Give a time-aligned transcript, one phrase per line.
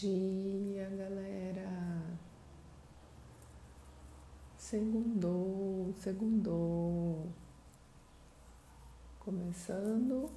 [0.00, 2.02] dia, galera.
[4.56, 7.28] Segundou, segundou.
[9.20, 10.28] Começando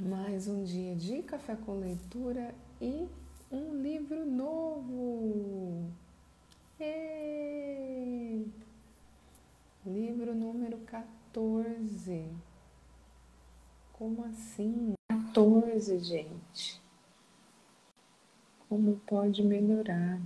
[0.00, 3.06] mais um dia de café com leitura e
[3.52, 5.88] um livro novo.
[6.80, 8.50] Ei!
[9.86, 12.26] Livro número 14.
[13.92, 14.94] Como assim?
[15.08, 16.81] 14, gente.
[18.72, 20.18] Como pode melhorar?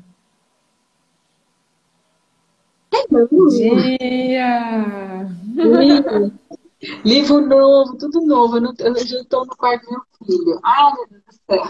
[3.11, 5.27] Bom dia!
[5.57, 6.33] Livro,
[7.05, 8.59] livro novo, tudo novo.
[8.59, 10.61] Eu, não, eu já estou no quarto do meu filho.
[10.63, 11.65] Ai, meu Deus do céu.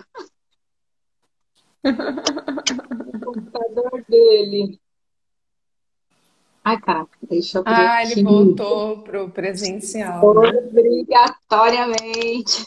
[3.14, 4.78] O computador dele.
[6.62, 10.58] Ai, caraca, deixa eu abrir Ah, ele voltou pro presencial, né?
[10.58, 12.66] Obrigatoriamente.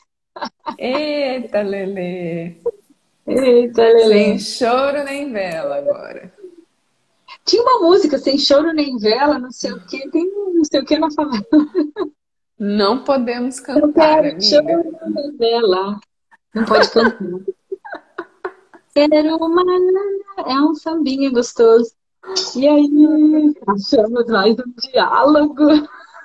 [0.79, 2.59] Eita, Lelê!
[3.30, 4.39] Eita, Sem Lelê.
[4.39, 6.33] choro nem vela agora.
[7.45, 10.09] Tinha uma música, sem choro nem vela, não sei o quê.
[10.11, 11.45] Tem não sei o que na favela.
[12.57, 16.00] Não podemos cantar, quero choro nem vela.
[16.53, 17.17] Não pode cantar.
[18.94, 19.63] Quero uma...
[20.45, 21.94] É um sambinha gostoso.
[22.55, 25.67] E aí, achamos mais um diálogo.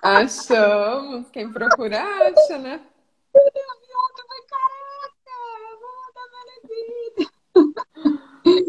[0.02, 1.28] Achamos.
[1.30, 2.80] Quem procura acha, né?
[3.34, 5.36] Volta, vai, caraca!
[5.80, 7.30] Volta, minha vida!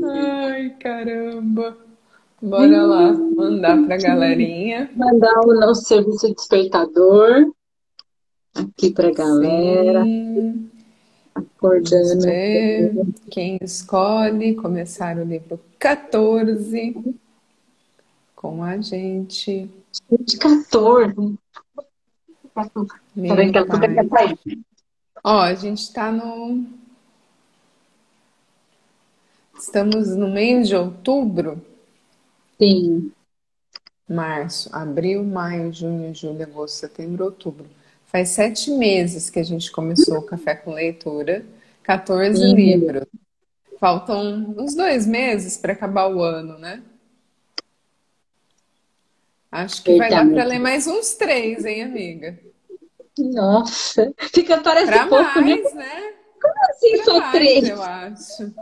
[0.04, 1.78] Ai, caramba.
[2.42, 4.90] Bora lá, mandar pra galerinha.
[4.96, 7.52] Mandar o nosso serviço despertador
[8.56, 10.70] aqui pra galera, Sim.
[11.34, 13.14] Acordando.
[13.30, 16.96] quem escolhe começar o livro 14
[18.36, 19.70] com a gente.
[20.20, 21.14] De 14.
[22.54, 22.70] Tá
[23.16, 24.60] vendo que ela sair?
[25.24, 26.66] Ó, a gente tá no.
[29.58, 31.62] Estamos no mês de outubro,
[32.60, 33.12] Sim.
[34.08, 37.66] março, abril, maio, junho, julho, agosto, setembro, outubro.
[38.06, 41.46] Faz sete meses que a gente começou o Café com Leitura,
[41.84, 42.56] 14 Sim.
[42.56, 43.06] livros.
[43.80, 46.82] Faltam uns dois meses para acabar o ano, né?
[49.52, 52.38] Acho que vai dar para ler mais uns três, hein, amiga?
[53.18, 55.56] Nossa, fica, parece Para pouco, né?
[55.56, 56.14] mais, né?
[56.70, 57.70] Assim, Para só mais, três.
[57.70, 58.54] eu acho.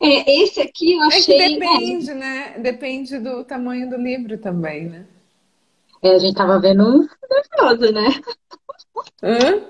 [0.00, 1.40] É, esse aqui eu É que achei.
[1.40, 2.58] É, depende, né?
[2.58, 5.06] Depende do tamanho do livro também, né?
[6.02, 7.08] é, a gente tava vendo um
[7.60, 8.08] nervoso, né?
[9.22, 9.62] Hã?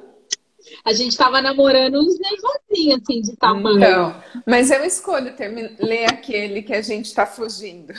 [0.84, 3.78] A gente tava namorando uns nervosinhos, assim, de tamanho.
[3.78, 7.94] Então, mas eu escolho termi- ler aquele que a gente tá fugindo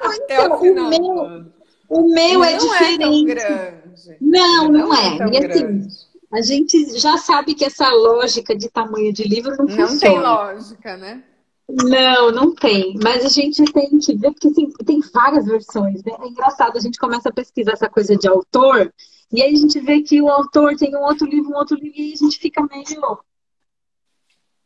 [0.00, 1.52] até o então, o final do meu-.
[1.88, 3.24] O meu é Não é tão diferente.
[3.26, 4.16] grande.
[4.20, 5.18] Não, não é.
[5.18, 5.88] tão E assim, grande.
[6.32, 10.20] A gente já sabe que essa lógica de tamanho de livro não Não tem funciona.
[10.32, 11.22] lógica, né?
[11.68, 12.98] Não, não tem.
[13.02, 16.12] Mas a gente tem que ver, porque assim, tem várias versões, né?
[16.20, 18.92] É engraçado, a gente começa a pesquisar essa coisa de autor,
[19.32, 21.98] e aí a gente vê que o autor tem um outro livro, um outro livro,
[21.98, 23.18] e aí a gente fica meio.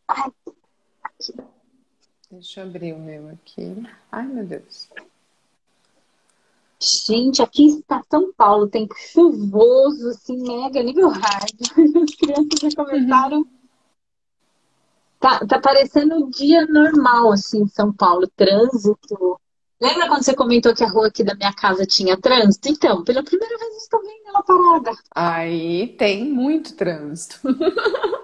[0.09, 0.33] Ai,
[1.03, 1.34] aqui.
[2.31, 3.87] Deixa eu abrir o meu aqui.
[4.10, 4.88] Ai, meu Deus.
[6.86, 11.52] Gente, aqui está São Paulo, tempo chuvoso, assim, mega nível hard.
[12.04, 13.44] As crianças já começaram.
[15.19, 19.41] Tá, tá parecendo um dia normal, assim, em São Paulo, trânsito.
[19.80, 22.69] Lembra quando você comentou que a rua aqui da minha casa tinha trânsito?
[22.69, 24.92] Então, pela primeira vez estou vendo ela parada.
[25.14, 27.41] Aí tem muito trânsito.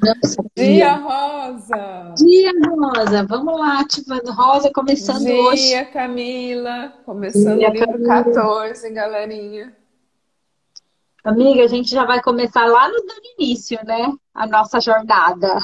[0.00, 2.14] Nossa, Dia Rosa!
[2.16, 3.26] Dia, Rosa.
[3.26, 4.30] Vamos lá, ativando.
[4.32, 5.68] Rosa, começando hoje.
[5.68, 6.92] Dia Camila!
[7.04, 8.24] Começando Dia, o livro Camila.
[8.24, 9.76] 14, galerinha.
[11.24, 14.12] Amiga, a gente já vai começar lá no, no início, né?
[14.32, 15.58] A nossa jornada.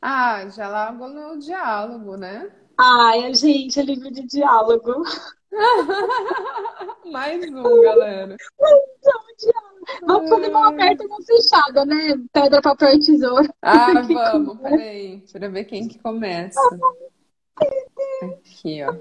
[0.00, 2.48] Ah, já logo no diálogo, né?
[2.78, 5.02] Ai, gente, é livro de diálogo.
[7.10, 8.36] Mais um, galera.
[10.06, 12.14] Vamos fazer uma aberta e uma fechada, né?
[12.32, 13.54] Pedra, papel e tesoura.
[13.62, 16.60] Ah, vamos, peraí, para ver quem que começa.
[18.22, 18.94] Aqui, ó.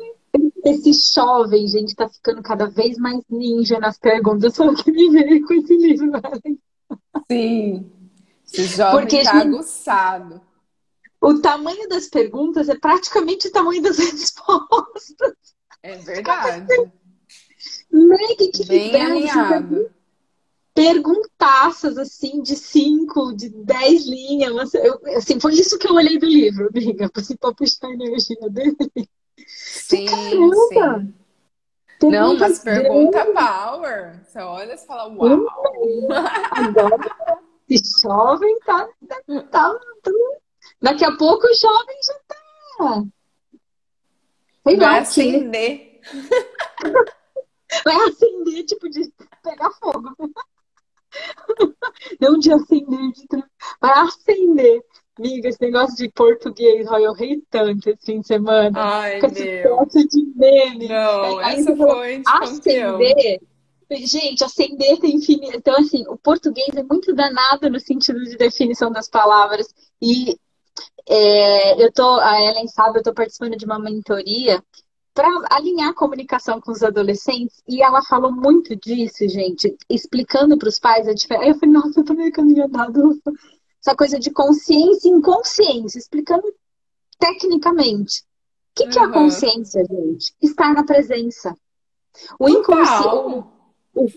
[0.65, 4.57] Esse jovem, gente, tá ficando cada vez mais ninja nas perguntas.
[4.59, 6.11] O que me veio com esse livro.
[6.11, 6.59] velho.
[7.29, 7.91] Sim,
[8.45, 10.41] esse jovem Porque, tá gente- aguçado.
[11.19, 15.33] O tamanho das perguntas é praticamente o tamanho das respostas.
[15.83, 16.67] É verdade.
[17.91, 19.89] Meg, que Bem alinhado.
[20.73, 24.73] perguntaças assim de 5, de 10 linhas.
[24.75, 27.09] Eu- assim, foi isso que eu olhei do livro, amiga,
[27.39, 28.75] pra puxar a energia dele.
[29.47, 30.99] Sim, Caramba!
[30.99, 31.13] sim.
[32.03, 34.23] Não, mas pergunta power.
[34.23, 35.47] Você olha e fala, uau.
[36.51, 40.11] Agora, esse jovem tá, tá Tá, tá.
[40.79, 43.03] Daqui a pouco o jovem já tá.
[44.67, 45.99] Sei Vai acender.
[47.83, 49.11] Vai acender, tipo, de
[49.43, 50.13] pegar fogo.
[52.19, 53.43] Não de acender, de...
[53.81, 54.81] vai acender.
[55.17, 58.71] Amiga, esse negócio de português, ó, eu rei tanto esse fim de semana.
[58.79, 59.85] Ai, com meu.
[59.87, 60.87] de meme.
[60.87, 63.41] Não, Aí essa foi de acender.
[63.89, 65.57] Gente, acender tem infinito.
[65.57, 69.73] Então, assim, o português é muito danado no sentido de definição das palavras.
[70.01, 70.37] E
[71.09, 74.61] é, eu tô, a Ellen sabe, eu tô participando de uma mentoria
[75.13, 77.63] para alinhar a comunicação com os adolescentes.
[77.67, 81.45] E ela falou muito disso, gente, explicando para os pais a diferença.
[81.45, 82.65] Aí eu falei, nossa, eu tô meio caminho
[83.81, 86.43] essa coisa de consciência e inconsciência, explicando
[87.17, 88.21] tecnicamente.
[88.21, 88.25] O
[88.75, 88.89] que, uhum.
[88.89, 90.33] que é a consciência, gente?
[90.41, 91.55] Estar na presença.
[92.39, 93.47] O inconsciente.
[93.95, 94.07] O,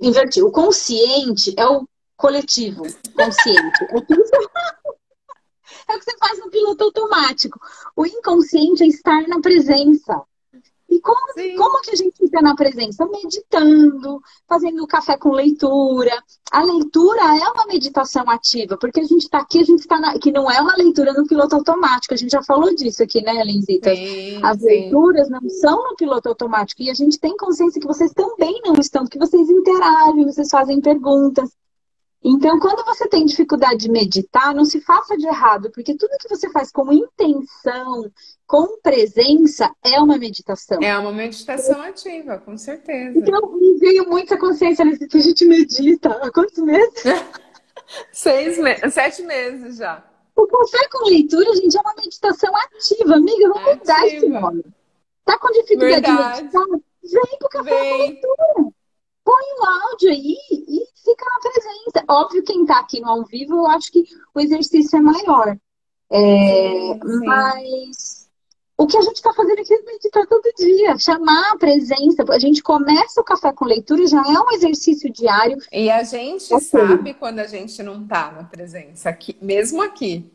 [0.00, 1.86] inverti, o consciente é o
[2.16, 2.82] coletivo
[3.14, 3.84] consciente.
[3.90, 4.36] É o que você,
[5.88, 7.60] é o que você faz no piloto automático.
[7.94, 10.22] O inconsciente é estar na presença.
[10.88, 11.18] E como,
[11.58, 13.06] como que a gente fica na presença?
[13.06, 16.10] Meditando, fazendo café com leitura.
[16.50, 20.32] A leitura é uma meditação ativa, porque a gente está aqui, a gente está que
[20.32, 22.14] não é uma leitura no piloto automático.
[22.14, 23.90] A gente já falou disso aqui, né, Lenzita?
[24.42, 24.64] As sim.
[24.64, 26.82] leituras não são no piloto automático.
[26.82, 30.80] E a gente tem consciência que vocês também não estão, que vocês interagem, vocês fazem
[30.80, 31.50] perguntas.
[32.22, 36.28] Então, quando você tem dificuldade de meditar, não se faça de errado, porque tudo que
[36.28, 38.10] você faz com intenção,
[38.46, 40.78] com presença, é uma meditação.
[40.82, 43.16] É uma meditação ativa, com certeza.
[43.16, 46.10] Então, me veio muita consciência nesse que a gente medita.
[46.10, 47.04] Há quantos meses?
[48.12, 50.04] Seis meses, sete meses já.
[50.36, 53.14] O café com leitura, gente, é uma meditação ativa.
[53.14, 54.64] Amiga, vamos mudar esse nome.
[55.24, 56.36] Tá com dificuldade Verdade.
[56.36, 56.66] de meditar?
[57.02, 57.90] Vem pro café Vem.
[57.90, 58.72] com leitura
[59.28, 62.04] põe o áudio aí e fica na presença.
[62.08, 64.04] Óbvio, quem está aqui no ao vivo, eu acho que
[64.34, 65.54] o exercício é maior.
[66.10, 67.26] É, sim.
[67.26, 68.30] Mas
[68.78, 72.24] o que a gente está fazendo aqui é meditar todo dia, chamar a presença.
[72.26, 75.58] A gente começa o café com leitura, já é um exercício diário.
[75.70, 76.66] E a gente okay.
[76.66, 80.32] sabe quando a gente não está na presença, aqui, mesmo aqui.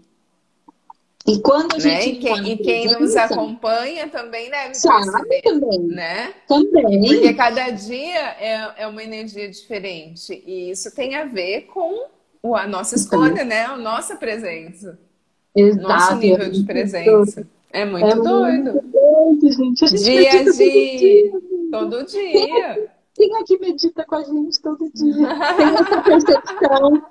[1.26, 1.80] E quando a né?
[1.80, 2.18] gente.
[2.18, 5.80] E quem, e quem nos acompanha também deve sabe perceber, também.
[5.80, 6.34] Né?
[6.48, 7.02] Também.
[7.02, 10.44] Porque cada dia é, é uma energia diferente.
[10.46, 12.08] E isso tem a ver com
[12.54, 13.64] a nossa escolha, né?
[13.66, 15.00] A nossa presença.
[15.56, 15.88] Exato.
[15.88, 17.48] Nosso nível de presença.
[17.72, 18.74] É muito é doido.
[18.74, 19.86] Muito doido, gente.
[19.86, 21.32] A gente dia a dia.
[21.72, 22.92] Todo dia.
[23.16, 25.28] Quem aqui medita com a gente todo dia?
[25.56, 27.06] Tem essa percepção.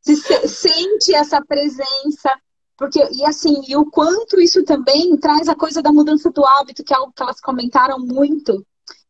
[0.00, 0.16] Se
[0.48, 2.34] sente essa presença
[2.76, 6.82] porque, e assim, e o quanto isso também traz a coisa da mudança do hábito,
[6.82, 8.64] que é algo que elas comentaram muito.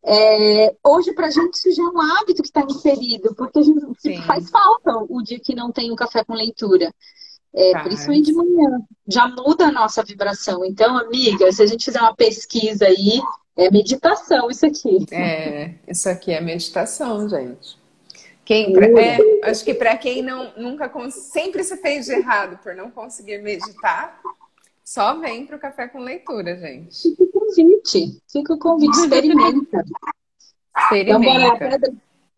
[0.05, 3.63] É, hoje, para a gente, isso já é um hábito que está inserido, porque a
[3.63, 6.93] gente tipo, faz falta o dia que não tem o um café com leitura.
[7.55, 8.81] É, principalmente de manhã.
[9.07, 10.65] Já muda a nossa vibração.
[10.65, 13.21] Então, amiga, se a gente fizer uma pesquisa aí,
[13.55, 15.05] é meditação isso aqui.
[15.13, 17.77] É, isso aqui é meditação, gente.
[18.45, 22.91] Quem, é, acho que para quem não nunca sempre se fez de errado por não
[22.91, 24.21] conseguir meditar,
[24.85, 27.03] só vem para o café com leitura, gente.
[27.03, 29.85] Fica o convite, fica o convite, experimenta.
[30.77, 31.67] Experimenta.
[31.67, 31.93] Então, pedra,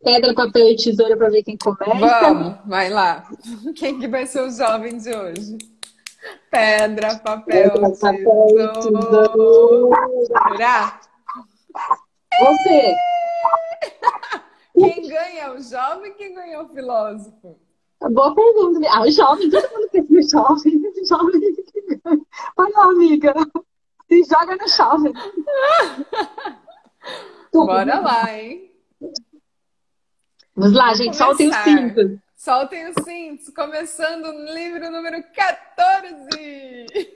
[0.04, 2.20] pedra, papel e tesoura para ver quem começa.
[2.20, 3.26] Vamos, vai lá.
[3.74, 5.56] Quem que vai ser o jovem de hoje?
[6.50, 8.72] Pedra, papel, pedra, tesoura.
[8.74, 9.40] tesoura.
[12.40, 12.94] Você.
[14.74, 17.56] Quem ganha o jovem quem ganha o filósofo?
[18.00, 18.80] Boa pergunta.
[18.90, 20.82] Ah, o jovem, todo mundo quer ser jovem.
[21.06, 21.54] jovem
[22.56, 23.32] Olha lá, amiga.
[24.08, 25.12] Se joga no jovem.
[27.52, 28.72] Bora lá, hein?
[30.56, 31.16] Vamos lá, gente.
[31.16, 32.18] Soltem os cintos.
[32.36, 33.48] Soltem os cintos.
[33.50, 36.86] Começando no livro número 14.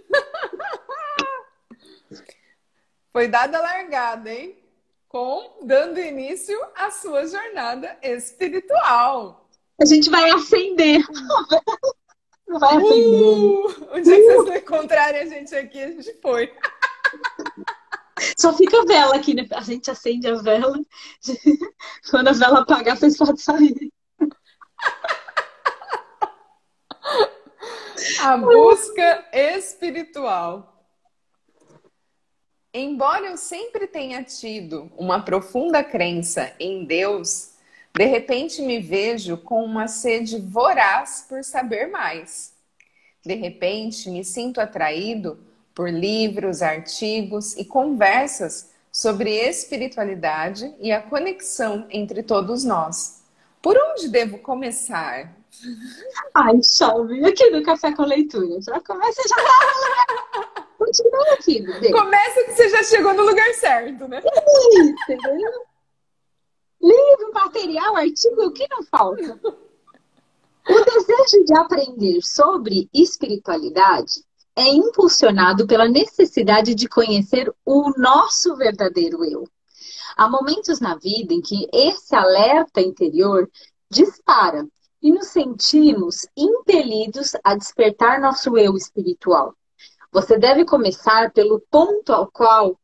[3.13, 4.57] Foi dada a largada, hein?
[5.09, 9.49] Com dando início à sua jornada espiritual.
[9.81, 11.03] A gente vai acender.
[12.47, 13.23] Não vai acender.
[13.23, 14.59] Uh, o dia que vocês uh.
[14.59, 16.53] encontrarem a gente aqui, a gente foi.
[18.37, 19.47] Só fica a vela aqui, né?
[19.53, 20.79] A gente acende a vela.
[22.11, 23.93] Quando a vela apagar, vocês podem sair.
[28.21, 30.78] A busca espiritual.
[32.73, 37.53] Embora eu sempre tenha tido uma profunda crença em Deus,
[37.95, 42.53] de repente me vejo com uma sede voraz por saber mais.
[43.25, 45.39] De repente me sinto atraído
[45.75, 53.23] por livros, artigos e conversas sobre espiritualidade e a conexão entre todos nós.
[53.63, 55.35] Por onde devo começar?
[56.35, 57.25] Ai, chove.
[57.25, 58.61] Aqui no Café com Leitura.
[58.61, 60.55] Já começa, já tá.
[60.79, 61.91] Continua aqui, bebê.
[61.91, 64.23] Começa que você já chegou no lugar certo, né?
[64.23, 65.51] Isso, entendeu?
[66.81, 69.41] Livro, material, artigo, o que não falta?
[69.43, 74.23] O desejo de aprender sobre espiritualidade
[74.55, 79.49] é impulsionado pela necessidade de conhecer o nosso verdadeiro eu.
[80.17, 83.51] Há momentos na vida em que esse alerta interior
[83.91, 84.65] dispara
[85.03, 89.55] e nos sentimos impelidos a despertar nosso eu espiritual.
[90.11, 92.79] Você deve começar pelo ponto ao qual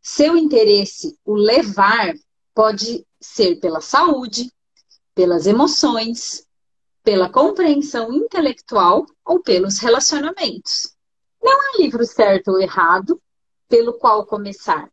[0.00, 2.14] seu interesse o levar
[2.54, 4.50] pode ser pela saúde,
[5.14, 6.46] pelas emoções,
[7.02, 10.94] pela compreensão intelectual ou pelos relacionamentos.
[11.42, 13.20] Não há livro certo ou errado
[13.68, 14.90] pelo qual começar.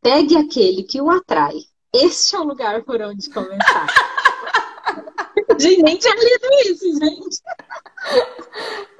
[0.00, 1.56] Pegue aquele que o atrai.
[1.92, 3.86] Este é o lugar por onde começar.
[5.58, 7.42] gente, nem tinha lido isso, gente.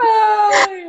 [0.00, 0.88] Ai,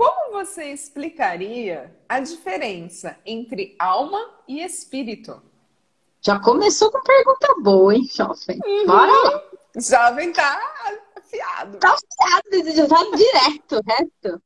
[0.00, 5.42] como você explicaria a diferença entre alma e espírito?
[6.22, 8.58] Já começou com pergunta boa, hein, jovem?
[8.64, 8.86] Uhum.
[8.86, 9.42] Bora lá.
[9.76, 10.58] Jovem tá
[11.16, 11.76] afiado.
[11.76, 14.42] Tá afiado, já direto, reto.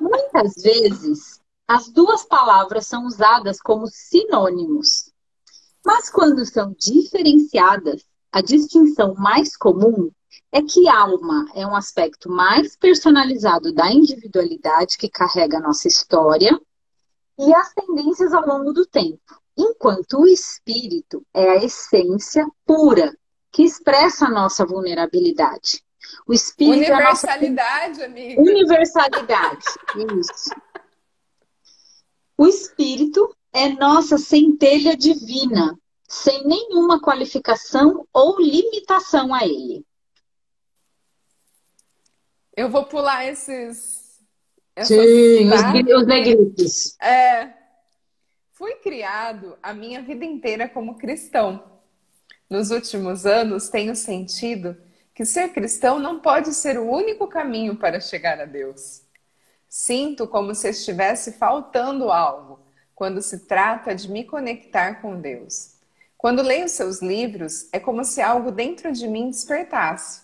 [0.00, 5.12] Muitas vezes, as duas palavras são usadas como sinônimos.
[5.86, 10.10] Mas quando são diferenciadas, a distinção mais comum
[10.50, 16.58] é que alma é um aspecto mais personalizado da individualidade que carrega a nossa história
[17.38, 23.16] e as tendências ao longo do tempo enquanto o espírito é a essência pura
[23.50, 25.82] que expressa a nossa vulnerabilidade.
[26.26, 28.04] O espírito Universalidade, é nossa...
[28.04, 28.40] amiga.
[28.40, 29.64] Universalidade,
[30.18, 30.50] isso.
[32.36, 39.84] O espírito é nossa centelha divina, sem nenhuma qualificação ou limitação a ele.
[42.56, 44.20] Eu vou pular esses.
[44.84, 46.98] Sim, os, os negritos.
[47.00, 47.52] É,
[48.62, 51.64] Fui criado a minha vida inteira como cristão.
[52.48, 54.76] Nos últimos anos, tenho sentido
[55.12, 59.02] que ser cristão não pode ser o único caminho para chegar a Deus.
[59.68, 62.60] Sinto como se estivesse faltando algo
[62.94, 65.72] quando se trata de me conectar com Deus.
[66.16, 70.22] Quando leio seus livros, é como se algo dentro de mim despertasse.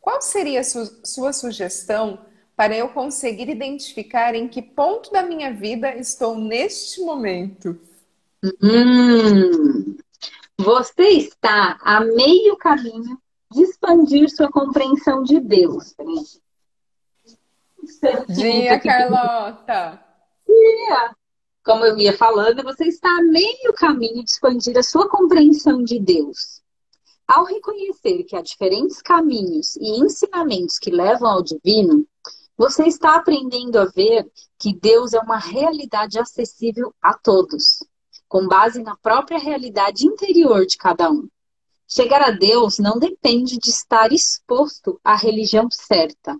[0.00, 2.18] Qual seria a su sua sugestão
[2.60, 7.80] para eu conseguir identificar em que ponto da minha vida estou neste momento.
[8.62, 9.96] Hum,
[10.58, 13.18] você está a meio caminho
[13.50, 15.94] de expandir sua compreensão de Deus.
[18.28, 19.98] Dia, Carlota!
[20.46, 21.16] Dia!
[21.64, 25.98] Como eu ia falando, você está a meio caminho de expandir a sua compreensão de
[25.98, 26.59] Deus.
[27.32, 32.04] Ao reconhecer que há diferentes caminhos e ensinamentos que levam ao divino,
[32.58, 37.84] você está aprendendo a ver que Deus é uma realidade acessível a todos,
[38.26, 41.28] com base na própria realidade interior de cada um.
[41.86, 46.36] Chegar a Deus não depende de estar exposto à religião certa.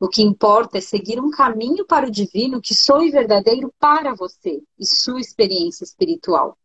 [0.00, 4.60] O que importa é seguir um caminho para o divino que soe verdadeiro para você
[4.76, 6.58] e sua experiência espiritual.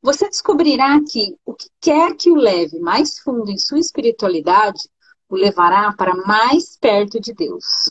[0.00, 4.88] Você descobrirá que o que quer que o leve mais fundo em sua espiritualidade
[5.28, 7.90] o levará para mais perto de Deus.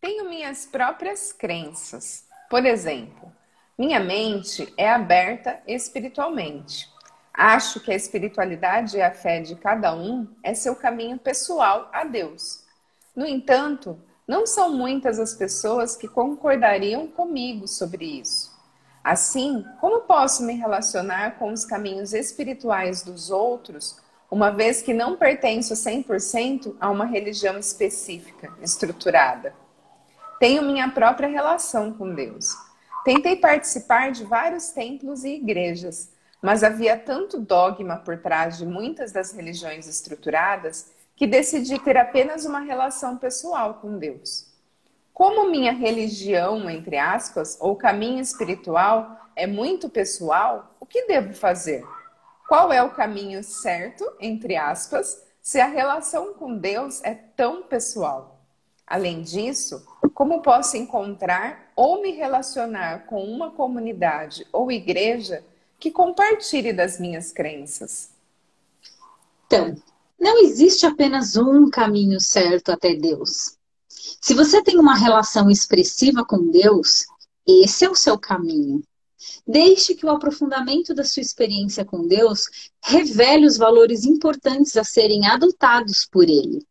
[0.00, 2.26] Tenho minhas próprias crenças.
[2.50, 3.32] Por exemplo,
[3.78, 6.90] minha mente é aberta espiritualmente.
[7.32, 12.04] Acho que a espiritualidade e a fé de cada um é seu caminho pessoal a
[12.04, 12.64] Deus.
[13.14, 18.51] No entanto, não são muitas as pessoas que concordariam comigo sobre isso.
[19.02, 23.98] Assim, como posso me relacionar com os caminhos espirituais dos outros,
[24.30, 29.54] uma vez que não pertenço 100% a uma religião específica, estruturada?
[30.38, 32.54] Tenho minha própria relação com Deus.
[33.04, 39.10] Tentei participar de vários templos e igrejas, mas havia tanto dogma por trás de muitas
[39.10, 44.51] das religiões estruturadas que decidi ter apenas uma relação pessoal com Deus.
[45.12, 51.84] Como minha religião, entre aspas, ou caminho espiritual é muito pessoal, o que devo fazer?
[52.48, 58.40] Qual é o caminho certo, entre aspas, se a relação com Deus é tão pessoal?
[58.86, 65.44] Além disso, como posso encontrar ou me relacionar com uma comunidade ou igreja
[65.78, 68.10] que compartilhe das minhas crenças?
[69.46, 69.74] Então,
[70.18, 73.56] não existe apenas um caminho certo até Deus.
[74.20, 77.06] Se você tem uma relação expressiva com Deus,
[77.46, 78.82] esse é o seu caminho.
[79.46, 82.44] Deixe que o aprofundamento da sua experiência com Deus
[82.82, 86.64] revele os valores importantes a serem adotados por Ele.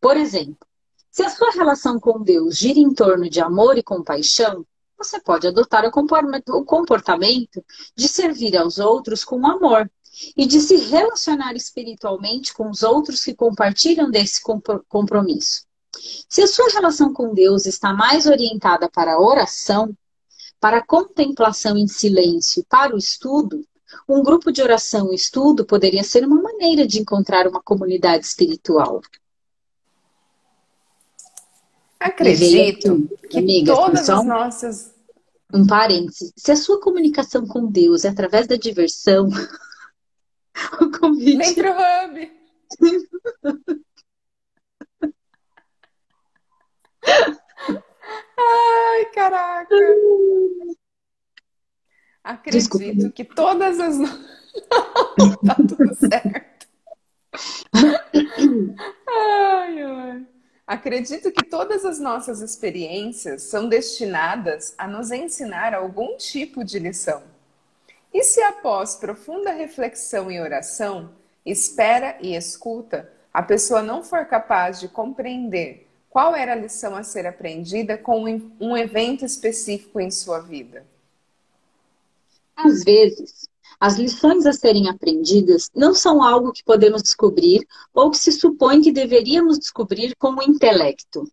[0.00, 0.66] Por exemplo,
[1.10, 4.64] se a sua relação com Deus gira em torno de amor e compaixão,
[4.96, 7.64] você pode adotar o comportamento
[7.96, 9.90] de servir aos outros com amor
[10.36, 14.42] e de se relacionar espiritualmente com os outros que compartilham desse
[14.88, 15.67] compromisso.
[16.28, 19.96] Se a sua relação com Deus está mais orientada para a oração,
[20.60, 23.64] para a contemplação em silêncio, para o estudo,
[24.08, 29.00] um grupo de oração e estudo poderia ser uma maneira de encontrar uma comunidade espiritual.
[31.98, 34.94] Acredito que amiga, todas as nossas.
[35.52, 36.32] Um parênteses.
[36.36, 39.28] Se a sua comunicação com Deus é através da diversão,
[40.80, 41.38] o convite.
[41.38, 42.32] Vem pro hub!
[48.38, 49.74] Ai, caraca!
[52.22, 53.10] Acredito Desculpa.
[53.10, 53.96] que todas as.
[55.46, 56.68] tá tudo certo.
[59.08, 60.26] Ai, ai.
[60.66, 67.22] Acredito que todas as nossas experiências são destinadas a nos ensinar algum tipo de lição.
[68.12, 71.12] E se após profunda reflexão e oração,
[71.44, 77.02] espera e escuta, a pessoa não for capaz de compreender qual era a lição a
[77.02, 78.24] ser aprendida com
[78.60, 80.86] um evento específico em sua vida?
[82.56, 83.48] Às vezes,
[83.78, 88.80] as lições a serem aprendidas não são algo que podemos descobrir ou que se supõe
[88.80, 91.30] que deveríamos descobrir com o intelecto.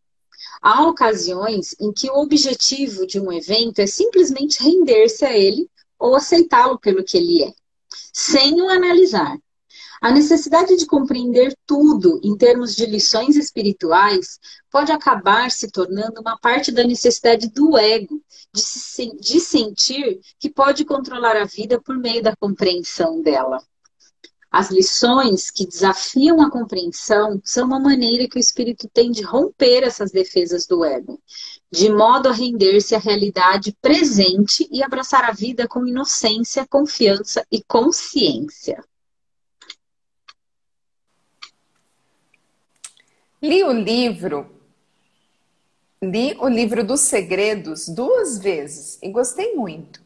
[0.62, 6.15] Há ocasiões em que o objetivo de um evento é simplesmente render-se a ele ou
[6.15, 7.53] aceitá-lo pelo que ele é,
[8.13, 9.38] sem o analisar.
[10.02, 16.38] A necessidade de compreender tudo em termos de lições espirituais pode acabar se tornando uma
[16.38, 18.22] parte da necessidade do ego
[18.54, 23.64] de, se, de sentir que pode controlar a vida por meio da compreensão dela.
[24.52, 29.84] As lições que desafiam a compreensão são uma maneira que o espírito tem de romper
[29.84, 31.22] essas defesas do ego,
[31.70, 37.62] de modo a render-se à realidade presente e abraçar a vida com inocência, confiança e
[37.64, 38.81] consciência.
[43.46, 44.50] Li o livro,
[46.01, 50.01] li o livro dos segredos duas vezes e gostei muito.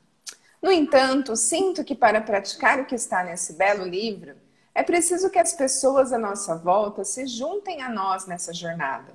[0.61, 4.35] No entanto, sinto que para praticar o que está nesse belo livro,
[4.75, 9.13] é preciso que as pessoas à nossa volta se juntem a nós nessa jornada.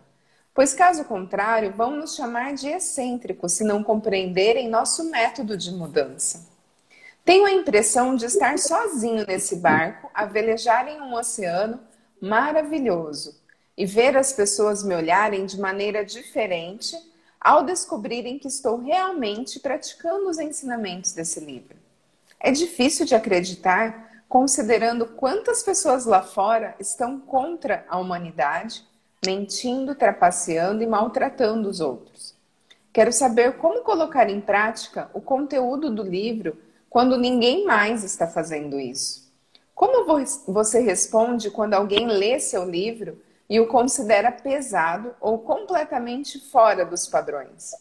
[0.54, 6.48] Pois, caso contrário, vão nos chamar de excêntricos se não compreenderem nosso método de mudança.
[7.26, 11.78] Tenho a impressão de estar sozinho nesse barco a velejar em um oceano
[12.22, 13.43] maravilhoso
[13.76, 16.96] e ver as pessoas me olharem de maneira diferente
[17.40, 21.76] ao descobrirem que estou realmente praticando os ensinamentos desse livro.
[22.40, 28.84] É difícil de acreditar, considerando quantas pessoas lá fora estão contra a humanidade,
[29.24, 32.34] mentindo, trapaceando e maltratando os outros.
[32.92, 36.56] Quero saber como colocar em prática o conteúdo do livro
[36.88, 39.24] quando ninguém mais está fazendo isso.
[39.74, 40.06] Como
[40.46, 47.06] você responde quando alguém lê seu livro e o considera pesado ou completamente fora dos
[47.06, 47.72] padrões.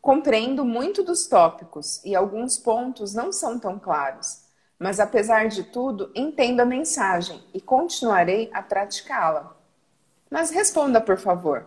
[0.00, 4.42] Compreendo muito dos tópicos e alguns pontos não são tão claros,
[4.78, 9.56] mas apesar de tudo, entendo a mensagem e continuarei a praticá-la.
[10.30, 11.66] Mas responda, por favor,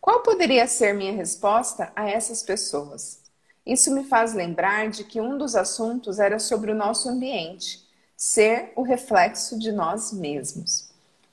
[0.00, 3.20] qual poderia ser minha resposta a essas pessoas?
[3.64, 8.72] Isso me faz lembrar de que um dos assuntos era sobre o nosso ambiente, ser
[8.76, 10.89] o reflexo de nós mesmos.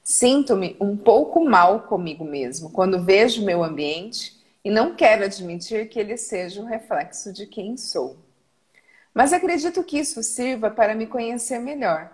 [0.09, 5.99] Sinto-me um pouco mal comigo mesmo quando vejo meu ambiente e não quero admitir que
[5.99, 8.15] ele seja um reflexo de quem sou.
[9.13, 12.09] Mas acredito que isso sirva para me conhecer melhor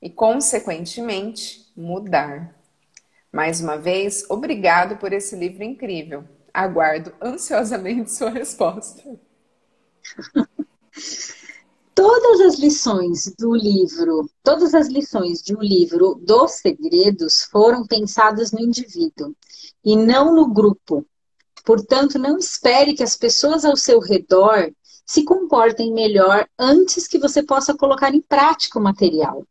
[0.00, 2.54] e, consequentemente, mudar.
[3.32, 6.22] Mais uma vez, obrigado por esse livro incrível.
[6.54, 9.02] Aguardo ansiosamente sua resposta.
[12.04, 18.50] Todas as lições do livro, todas as lições de um livro dos segredos foram pensadas
[18.50, 19.36] no indivíduo
[19.84, 21.06] e não no grupo.
[21.64, 24.72] Portanto, não espere que as pessoas ao seu redor
[25.06, 29.46] se comportem melhor antes que você possa colocar em prática o material.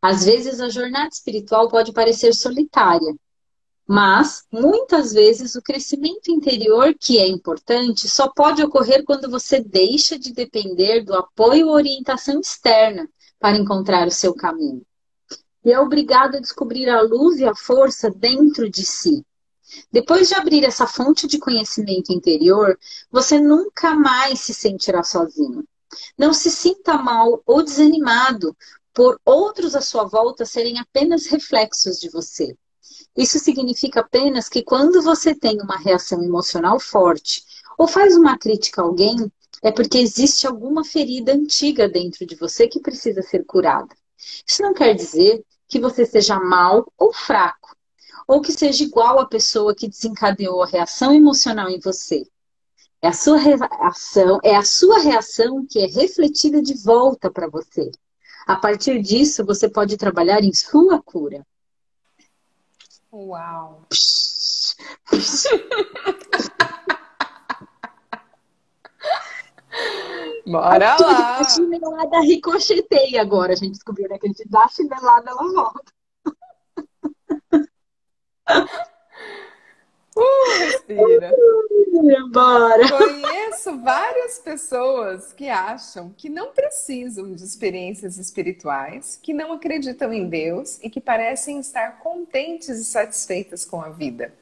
[0.00, 3.16] Às vezes, a jornada espiritual pode parecer solitária,
[3.92, 10.16] mas, muitas vezes, o crescimento interior, que é importante, só pode ocorrer quando você deixa
[10.16, 14.86] de depender do apoio ou orientação externa para encontrar o seu caminho.
[15.64, 19.26] E é obrigado a descobrir a luz e a força dentro de si.
[19.90, 22.78] Depois de abrir essa fonte de conhecimento interior,
[23.10, 25.64] você nunca mais se sentirá sozinho.
[26.16, 28.56] Não se sinta mal ou desanimado
[28.94, 32.56] por outros à sua volta serem apenas reflexos de você.
[33.16, 37.42] Isso significa apenas que quando você tem uma reação emocional forte
[37.76, 39.30] ou faz uma crítica a alguém,
[39.62, 43.94] é porque existe alguma ferida antiga dentro de você que precisa ser curada.
[44.46, 47.76] Isso não quer dizer que você seja mal ou fraco,
[48.26, 52.24] ou que seja igual à pessoa que desencadeou a reação emocional em você.
[53.02, 57.90] É a sua reação, é a sua reação que é refletida de volta para você.
[58.46, 61.46] A partir disso, você pode trabalhar em sua cura.
[63.12, 63.82] Uau!
[70.46, 71.38] Bora lá!
[71.38, 73.52] A chinelada ricocheteia agora.
[73.52, 75.92] A gente descobriu né, que a gente dá a chinelada, ela volta.
[80.20, 81.34] Uh, respira.
[82.30, 82.88] Bora.
[82.88, 90.28] Conheço várias pessoas que acham que não precisam de experiências espirituais, que não acreditam em
[90.28, 94.32] Deus e que parecem estar contentes e satisfeitas com a vida.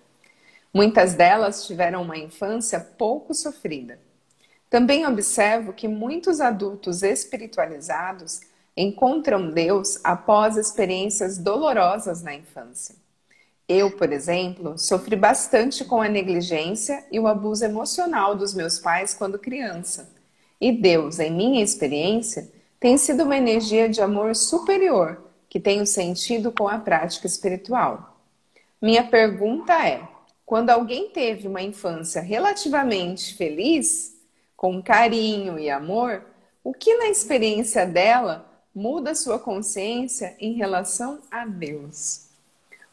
[0.72, 3.98] Muitas delas tiveram uma infância pouco sofrida.
[4.68, 8.40] Também observo que muitos adultos espiritualizados
[8.76, 12.94] encontram Deus após experiências dolorosas na infância.
[13.68, 19.12] Eu, por exemplo, sofri bastante com a negligência e o abuso emocional dos meus pais
[19.12, 20.10] quando criança.
[20.58, 22.50] E Deus, em minha experiência,
[22.80, 28.18] tem sido uma energia de amor superior que tenho sentido com a prática espiritual.
[28.80, 30.02] Minha pergunta é:
[30.46, 34.16] quando alguém teve uma infância relativamente feliz,
[34.56, 36.24] com carinho e amor,
[36.64, 42.27] o que na experiência dela muda sua consciência em relação a Deus?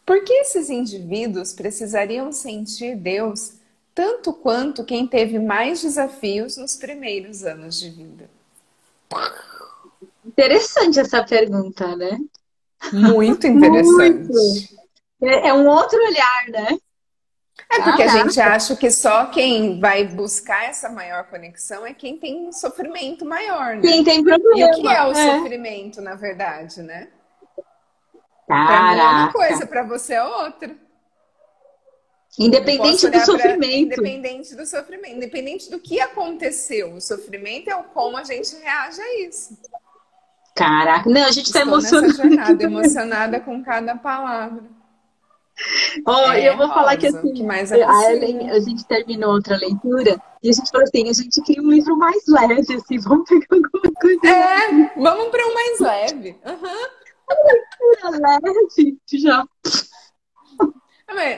[0.05, 3.53] Por que esses indivíduos precisariam sentir Deus
[3.93, 8.29] tanto quanto quem teve mais desafios nos primeiros anos de vida?
[10.25, 12.19] Interessante essa pergunta, né?
[12.91, 14.27] Muito interessante.
[14.27, 14.75] Muito.
[15.23, 16.77] É, é um outro olhar, né?
[17.71, 22.17] É porque a gente acha que só quem vai buscar essa maior conexão é quem
[22.17, 23.81] tem sofrimento maior, né?
[23.81, 24.59] Quem tem problema.
[24.59, 25.37] E o que é o é.
[25.37, 27.07] sofrimento, na verdade, né?
[28.47, 30.75] Para mim é uma coisa, para você é outra.
[32.37, 33.95] Independente do sofrimento.
[33.95, 34.07] Pra...
[34.07, 35.15] Independente do sofrimento.
[35.15, 36.93] Independente do que aconteceu.
[36.93, 39.57] O sofrimento é o como a gente reage a isso.
[40.53, 42.13] Caraca, não, a gente está emocionada.
[42.13, 44.63] jornada, emocionada com cada palavra.
[46.05, 47.77] Oh, é, eu vou rosa, falar que assim, que mais a,
[48.11, 51.71] Ellen, a gente terminou outra leitura e a gente falou assim, a gente queria um
[51.71, 54.27] livro mais leve, assim, vamos pegar alguma coisa.
[54.27, 56.37] É, vamos para um mais leve.
[56.45, 57.04] Uhum
[58.11, 59.45] leve, já.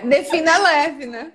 [0.06, 1.34] Defina leve, né?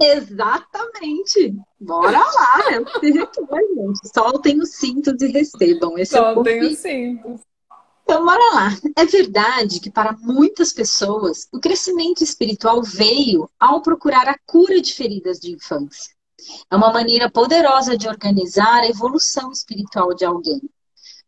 [0.00, 1.54] Exatamente.
[1.80, 4.12] Bora lá, é o que gente.
[4.12, 5.96] Soltem os cintos e recebam.
[5.96, 7.40] Esse Soltem é o os cintos.
[8.02, 8.70] Então, bora lá.
[8.96, 14.94] É verdade que para muitas pessoas o crescimento espiritual veio ao procurar a cura de
[14.94, 16.12] feridas de infância.
[16.70, 20.60] É uma maneira poderosa de organizar a evolução espiritual de alguém.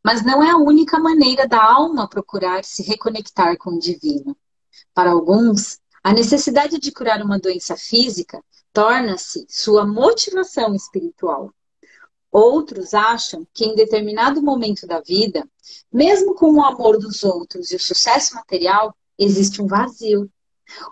[0.02, 4.36] Mas não é a única maneira da alma procurar se reconectar com o divino.
[4.94, 11.52] Para alguns, a necessidade de curar uma doença física torna-se sua motivação espiritual.
[12.32, 15.46] Outros acham que em determinado momento da vida,
[15.92, 20.30] mesmo com o amor dos outros e o sucesso material, existe um vazio,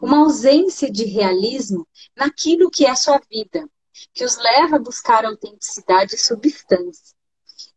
[0.02, 3.68] uma ausência de realismo naquilo que é sua vida,
[4.12, 7.16] que os leva a buscar autenticidade e substância.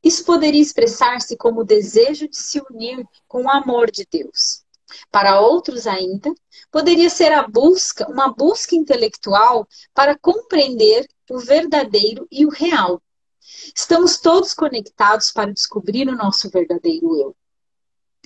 [0.04, 4.64] Isso poderia expressar-se como o desejo de se unir com o amor de Deus.
[5.12, 6.34] Para outros ainda,
[6.72, 13.02] poderia ser a busca, uma busca intelectual para compreender o verdadeiro e o real.
[13.76, 17.36] Estamos todos conectados para descobrir o nosso verdadeiro eu.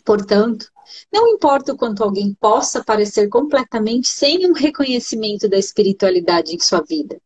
[0.04, 0.72] Portanto,
[1.12, 6.82] não importa o quanto alguém possa parecer completamente sem um reconhecimento da espiritualidade em sua
[6.82, 7.20] vida,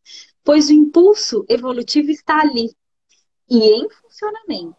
[0.43, 2.73] pois o impulso evolutivo está ali,
[3.49, 3.87] e em
[4.19, 4.75] funcionamento.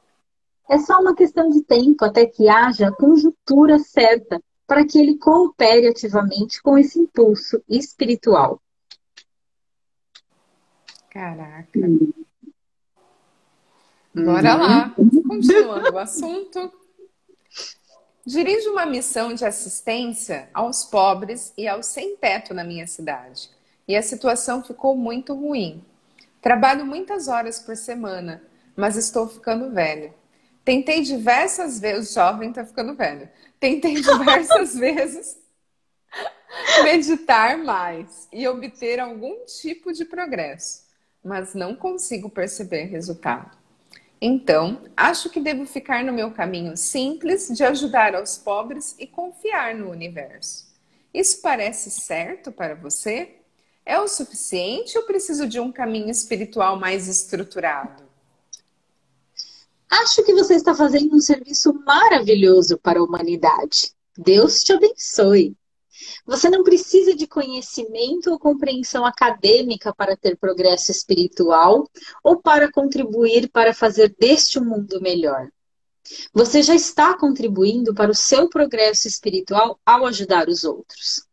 [0.68, 5.16] É só uma questão de tempo até que haja a conjuntura certa para que ele
[5.16, 8.62] coopere ativamente com esse impulso espiritual.
[11.11, 11.68] Caraca.
[11.74, 12.12] Hum.
[14.14, 14.94] Bora lá.
[14.96, 15.22] Uhum.
[15.26, 16.72] Continuando o assunto.
[18.24, 23.50] Dirijo uma missão de assistência aos pobres e aos sem-teto na minha cidade.
[23.88, 25.85] E a situação ficou muito ruim.
[26.40, 28.40] Trabalho muitas horas por semana
[28.80, 30.12] mas estou ficando velho.
[30.64, 33.28] Tentei diversas vezes, jovem está ficando velho.
[33.60, 35.38] Tentei diversas vezes
[36.82, 40.84] meditar mais e obter algum tipo de progresso,
[41.22, 43.56] mas não consigo perceber resultado.
[44.20, 49.74] Então, acho que devo ficar no meu caminho simples de ajudar aos pobres e confiar
[49.74, 50.68] no universo.
[51.12, 53.36] Isso parece certo para você?
[53.84, 58.09] É o suficiente ou preciso de um caminho espiritual mais estruturado?
[59.90, 63.92] Acho que você está fazendo um serviço maravilhoso para a humanidade.
[64.16, 65.57] Deus te abençoe.
[66.24, 71.88] Você não precisa de conhecimento ou compreensão acadêmica para ter progresso espiritual
[72.22, 75.50] ou para contribuir para fazer deste um mundo melhor.
[76.33, 81.24] Você já está contribuindo para o seu progresso espiritual ao ajudar os outros.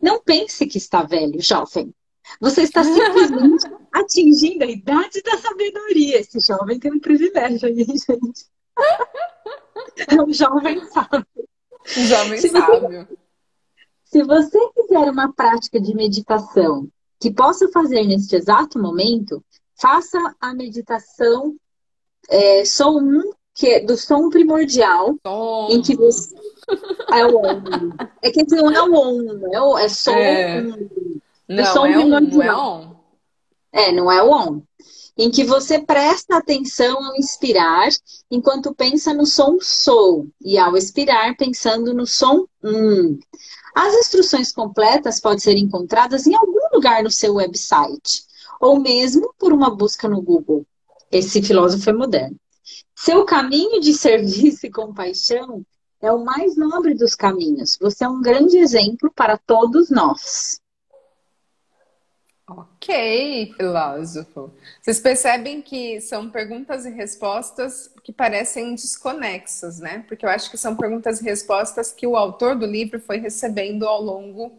[0.00, 1.94] Não pense que está velho, jovem.
[2.40, 6.20] Você está simplesmente atingindo a idade da sabedoria.
[6.20, 8.46] Esse jovem tem um privilégio aí, gente.
[10.08, 11.26] É um jovem sábio.
[11.86, 13.08] Jovem sábio.
[14.04, 16.88] Se você quiser uma prática de meditação
[17.20, 19.44] que possa fazer neste exato momento,
[19.76, 21.56] faça a meditação
[22.28, 23.00] é, som
[23.54, 25.68] que é do som primordial, Tom.
[25.70, 26.34] em que você.
[27.12, 27.62] É o on.
[28.20, 30.10] É que não é o on, é, o, é som.
[30.10, 30.62] É.
[31.48, 32.80] Não, som é um, é primordial.
[32.80, 32.93] on.
[33.74, 34.62] É, não é o on.
[35.18, 37.88] Em que você presta atenção ao inspirar,
[38.30, 43.18] enquanto pensa no som sou, e ao expirar, pensando no som um.
[43.74, 48.22] As instruções completas podem ser encontradas em algum lugar no seu website,
[48.60, 50.64] ou mesmo por uma busca no Google.
[51.10, 52.36] Esse filósofo é moderno.
[52.94, 55.66] Seu caminho de serviço e compaixão
[56.00, 57.76] é o mais nobre dos caminhos.
[57.80, 60.60] Você é um grande exemplo para todos nós.
[62.86, 64.52] Ok, filósofo.
[64.82, 70.04] Vocês percebem que são perguntas e respostas que parecem desconexas, né?
[70.06, 73.86] Porque eu acho que são perguntas e respostas que o autor do livro foi recebendo
[73.88, 74.58] ao longo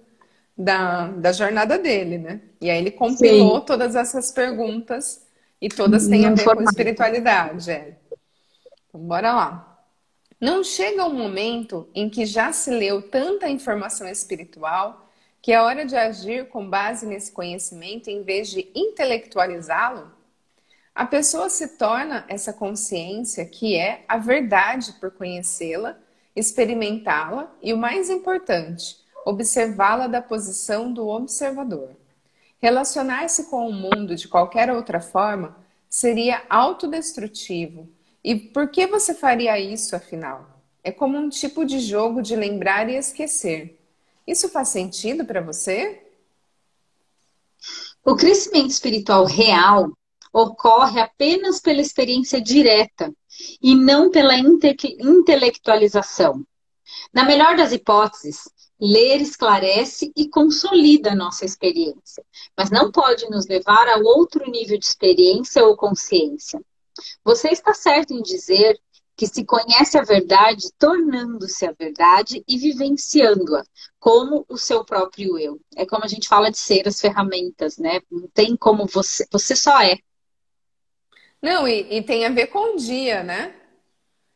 [0.58, 2.42] da, da jornada dele, né?
[2.62, 3.66] E aí ele compilou Sim.
[3.66, 5.26] todas essas perguntas
[5.62, 6.64] e todas têm a Num ver com formato.
[6.64, 7.70] espiritualidade.
[7.72, 7.98] É.
[8.90, 9.80] Então, bora lá.
[10.42, 15.05] Não chega um momento em que já se leu tanta informação espiritual
[15.46, 20.12] que é hora de agir com base nesse conhecimento em vez de intelectualizá-lo?
[20.96, 26.00] A pessoa se torna essa consciência que é a verdade por conhecê-la,
[26.36, 31.92] experimentá-la e, o mais importante, observá-la da posição do observador.
[32.58, 35.56] Relacionar-se com o mundo de qualquer outra forma
[35.88, 37.88] seria autodestrutivo.
[38.24, 40.60] E por que você faria isso, afinal?
[40.84, 43.75] É como um tipo de jogo de lembrar e esquecer.
[44.28, 46.02] Isso faz sentido para você?
[48.04, 49.92] O crescimento espiritual real
[50.34, 53.14] ocorre apenas pela experiência direta
[53.62, 56.46] e não pela inte- intelectualização.
[57.14, 62.24] Na melhor das hipóteses, ler esclarece e consolida a nossa experiência,
[62.58, 66.62] mas não pode nos levar a outro nível de experiência ou consciência.
[67.24, 68.80] Você está certo em dizer
[69.16, 73.64] que se conhece a verdade tornando-se a verdade e vivenciando-a
[74.00, 75.60] como o seu próprio eu.
[75.76, 78.02] É como a gente fala de ser as ferramentas, né?
[78.12, 79.98] Não tem como você, você só é.
[81.42, 83.56] Não, e, e tem a ver com o dia, né?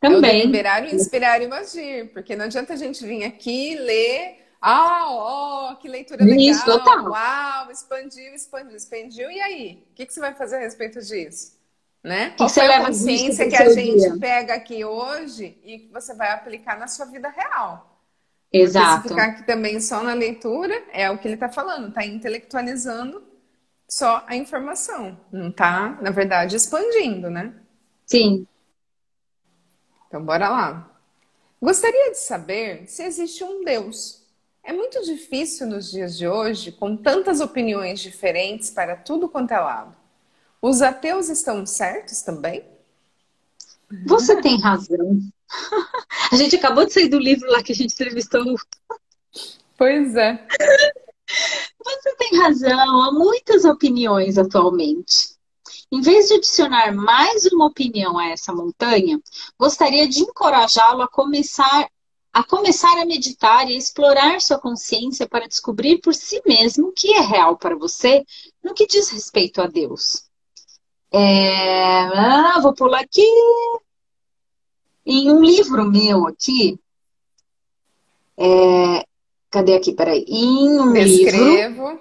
[0.01, 0.39] É Também.
[0.39, 2.13] deliberar, o inspirar e agir.
[2.13, 4.45] Porque não adianta a gente vir aqui ler.
[4.61, 6.39] Ah, ó, que leitura legal.
[6.39, 7.05] Isso, total.
[7.05, 9.29] Uau, expandiu, expandiu, expandiu.
[9.29, 9.83] E aí?
[9.91, 11.58] O que, que você vai fazer a respeito disso?
[12.03, 12.31] Né?
[12.31, 14.17] que Qual você foi a disso que a gente dia?
[14.19, 18.01] pega aqui hoje e que você vai aplicar na sua vida real?
[18.57, 19.09] Porque se Exato.
[19.09, 23.23] ficar aqui também só na leitura, é o que ele está falando, está intelectualizando
[23.89, 25.19] só a informação.
[25.31, 27.53] Não está, na verdade, expandindo, né?
[28.05, 28.47] Sim.
[30.07, 30.91] Então, bora lá.
[31.61, 34.25] Gostaria de saber se existe um Deus.
[34.63, 39.59] É muito difícil nos dias de hoje, com tantas opiniões diferentes para tudo quanto é
[39.59, 39.95] lado.
[40.61, 42.63] Os ateus estão certos também?
[44.05, 45.19] Você tem razão.
[46.31, 48.43] A gente acabou de sair do livro lá que a gente entrevistou.
[49.77, 50.45] Pois é.
[51.83, 53.01] Você tem razão.
[53.01, 55.35] Há muitas opiniões atualmente.
[55.91, 59.19] Em vez de adicionar mais uma opinião a essa montanha,
[59.57, 61.89] gostaria de encorajá-lo a começar
[62.31, 66.91] a começar a meditar e a explorar sua consciência para descobrir por si mesmo o
[66.91, 68.23] que é real para você
[68.63, 70.28] no que diz respeito a Deus.
[71.11, 73.25] É, ah, vou pular aqui.
[75.05, 76.79] Em um livro meu aqui,
[78.37, 79.05] é,
[79.49, 79.93] cadê aqui?
[79.93, 80.23] Peraí.
[80.27, 81.99] Em um livro Descrevo.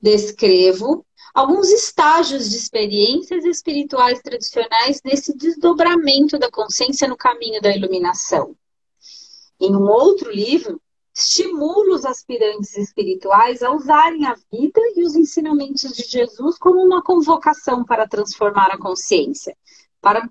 [0.00, 8.54] descrevo alguns estágios de experiências espirituais tradicionais nesse desdobramento da consciência no caminho da iluminação.
[9.60, 10.80] Em um outro livro,
[11.14, 17.02] estimulo os aspirantes espirituais a usarem a vida e os ensinamentos de Jesus como uma
[17.02, 19.56] convocação para transformar a consciência,
[20.00, 20.28] para,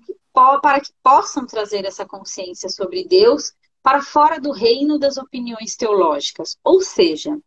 [0.62, 6.56] para que possam trazer essa consciência sobre Deus para fora do reino das opiniões teológicas,
[6.62, 7.38] ou seja,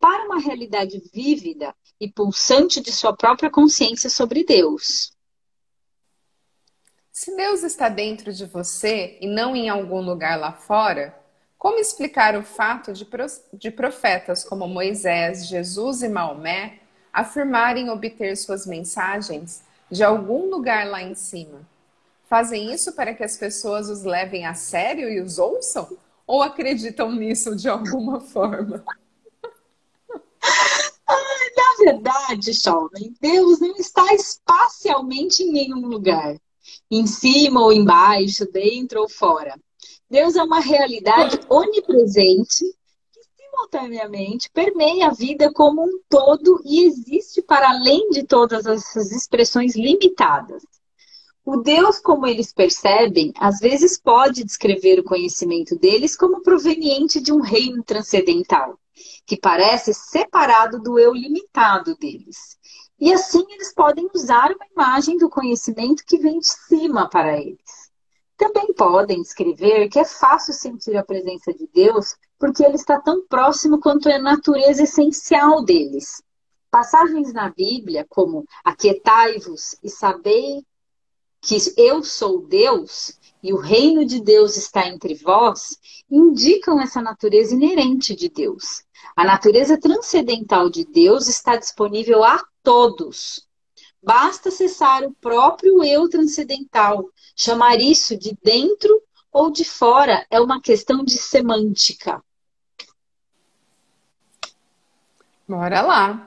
[0.00, 5.12] para uma realidade vívida e pulsante de sua própria consciência sobre Deus.
[7.10, 11.18] Se Deus está dentro de você e não em algum lugar lá fora,
[11.58, 12.92] como explicar o fato
[13.52, 16.78] de profetas como Moisés, Jesus e Maomé
[17.12, 21.66] afirmarem obter suas mensagens de algum lugar lá em cima?
[22.28, 25.98] Fazem isso para que as pessoas os levem a sério e os ouçam?
[26.24, 28.84] Ou acreditam nisso de alguma forma?
[31.56, 36.36] Na verdade, jovem, Deus não está espacialmente em nenhum lugar,
[36.88, 39.58] em cima ou embaixo, dentro ou fora.
[40.10, 42.64] Deus é uma realidade onipresente
[43.12, 49.12] que simultaneamente permeia a vida como um todo e existe para além de todas essas
[49.12, 50.62] expressões limitadas.
[51.44, 57.30] O Deus, como eles percebem, às vezes pode descrever o conhecimento deles como proveniente de
[57.30, 58.78] um reino transcendental,
[59.26, 62.56] que parece separado do eu limitado deles.
[62.98, 67.77] E assim eles podem usar uma imagem do conhecimento que vem de cima para eles.
[68.38, 73.26] Também podem escrever que é fácil sentir a presença de Deus porque ele está tão
[73.26, 76.22] próximo quanto é a natureza essencial deles.
[76.70, 80.64] Passagens na Bíblia, como Aquietai-vos e sabei
[81.40, 85.76] que eu sou Deus e o reino de Deus está entre vós,
[86.08, 88.84] indicam essa natureza inerente de Deus.
[89.16, 93.47] A natureza transcendental de Deus está disponível a todos.
[94.02, 97.10] Basta acessar o próprio eu transcendental.
[97.36, 102.22] Chamar isso de dentro ou de fora é uma questão de semântica.
[105.46, 106.24] Bora lá.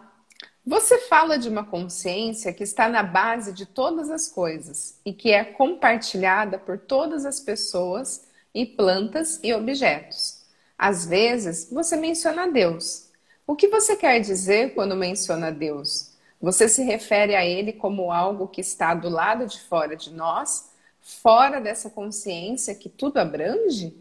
[0.66, 5.32] Você fala de uma consciência que está na base de todas as coisas e que
[5.32, 10.42] é compartilhada por todas as pessoas e plantas e objetos.
[10.78, 13.10] Às vezes, você menciona Deus.
[13.48, 16.11] O que você quer dizer quando menciona Deus?
[16.42, 20.72] Você se refere a Ele como algo que está do lado de fora de nós,
[21.00, 23.96] fora dessa consciência que tudo abrange?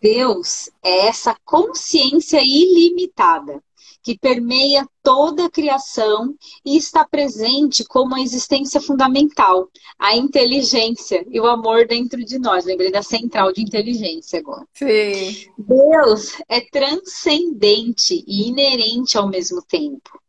[0.00, 3.62] Deus é essa consciência ilimitada
[4.02, 11.40] que permeia toda a criação e está presente como a existência fundamental, a inteligência e
[11.40, 12.64] o amor dentro de nós.
[12.64, 14.66] Lembrei da central de inteligência agora.
[14.74, 15.52] Sim.
[15.56, 20.21] Deus é transcendente e inerente ao mesmo tempo.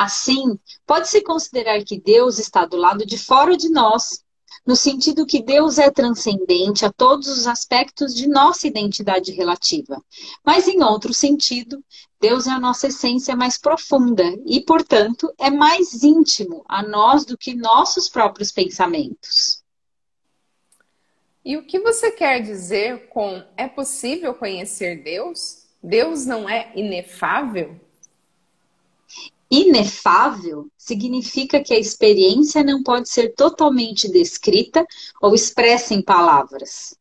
[0.00, 4.24] Assim, pode-se considerar que Deus está do lado de fora de nós,
[4.66, 10.02] no sentido que Deus é transcendente a todos os aspectos de nossa identidade relativa.
[10.42, 11.84] Mas, em outro sentido,
[12.18, 17.36] Deus é a nossa essência mais profunda e, portanto, é mais íntimo a nós do
[17.36, 19.62] que nossos próprios pensamentos.
[21.44, 25.66] E o que você quer dizer com é possível conhecer Deus?
[25.82, 27.78] Deus não é inefável?
[29.50, 34.86] Inefável significa que a experiência não pode ser totalmente descrita
[35.20, 36.96] ou expressa em palavras.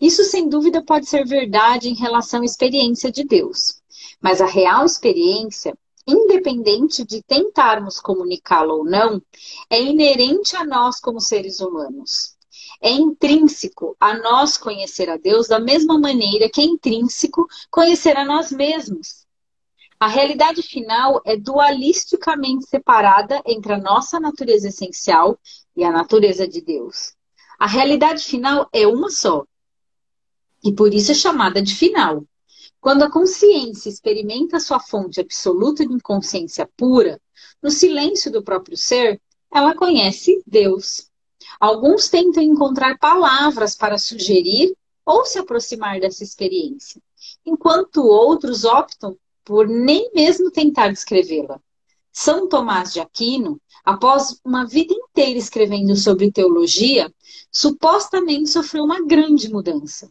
[0.00, 3.82] Isso, sem dúvida, pode ser verdade em relação à experiência de Deus.
[4.22, 9.20] Mas a real experiência, independente de tentarmos comunicá-la ou não,
[9.68, 12.36] é inerente a nós como seres humanos.
[12.80, 18.24] É intrínseco a nós conhecer a Deus da mesma maneira que é intrínseco conhecer a
[18.24, 19.25] nós mesmos.
[19.98, 25.38] A realidade final é dualisticamente separada entre a nossa natureza essencial
[25.74, 27.14] e a natureza de Deus.
[27.58, 29.46] A realidade final é uma só.
[30.62, 32.24] E por isso é chamada de final.
[32.78, 37.18] Quando a consciência experimenta sua fonte absoluta de inconsciência pura,
[37.62, 39.18] no silêncio do próprio ser,
[39.50, 41.10] ela conhece Deus.
[41.58, 47.00] Alguns tentam encontrar palavras para sugerir ou se aproximar dessa experiência,
[47.46, 51.60] enquanto outros optam por nem mesmo tentar descrevê-la.
[52.12, 57.14] São Tomás de Aquino, após uma vida inteira escrevendo sobre teologia,
[57.52, 60.10] supostamente sofreu uma grande mudança.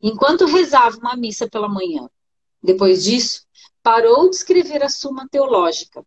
[0.00, 2.08] Enquanto rezava uma missa pela manhã,
[2.62, 3.44] depois disso,
[3.82, 6.06] parou de escrever a Suma Teológica.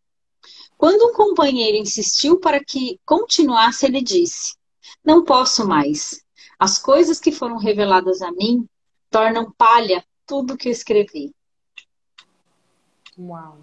[0.78, 4.56] Quando um companheiro insistiu para que continuasse, ele disse:
[5.04, 6.24] Não posso mais.
[6.58, 8.66] As coisas que foram reveladas a mim
[9.10, 11.34] tornam palha tudo que eu escrevi.
[13.24, 13.60] Uau!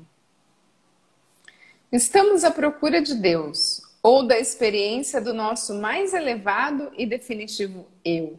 [1.91, 8.39] Estamos à procura de Deus ou da experiência do nosso mais elevado e definitivo eu.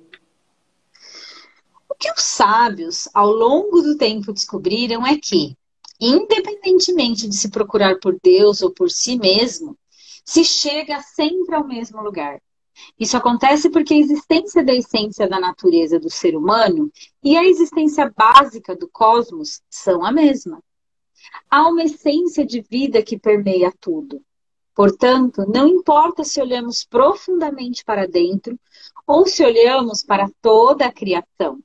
[1.90, 5.58] O que os sábios, ao longo do tempo, descobriram é que,
[6.00, 9.78] independentemente de se procurar por Deus ou por si mesmo,
[10.24, 12.42] se chega sempre ao mesmo lugar.
[12.98, 16.90] Isso acontece porque a existência da essência da natureza do ser humano
[17.22, 20.64] e a existência básica do cosmos são a mesma.
[21.50, 24.22] Há uma essência de vida que permeia tudo.
[24.76, 28.58] Portanto, não importa se olhamos profundamente para dentro
[29.06, 31.60] ou se olhamos para toda a criação,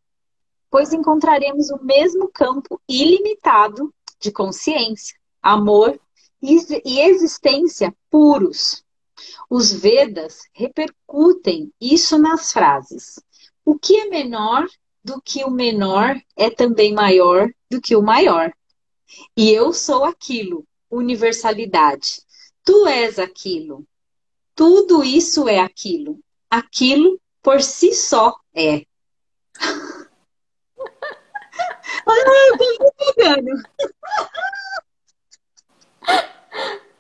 [0.71, 5.99] pois encontraremos o mesmo campo ilimitado de consciência, amor
[6.43, 8.85] e existência puros.
[9.49, 13.23] Os Vedas repercutem isso nas frases:
[13.65, 14.67] o que é menor
[15.05, 18.53] do que o menor é também maior do que o maior.
[19.37, 22.23] E eu sou aquilo, universalidade.
[22.65, 23.87] Tu és aquilo.
[24.55, 26.19] Tudo isso é aquilo.
[26.49, 28.87] Aquilo por si só é.
[32.07, 32.79] Ai, eu tô me
[33.15, 33.63] pegando.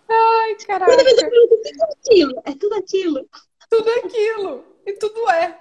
[0.09, 0.93] Ai, caraca.
[0.93, 3.29] É tudo aquilo, é tudo aquilo.
[3.71, 4.65] Tudo aquilo.
[4.87, 5.59] E tudo é.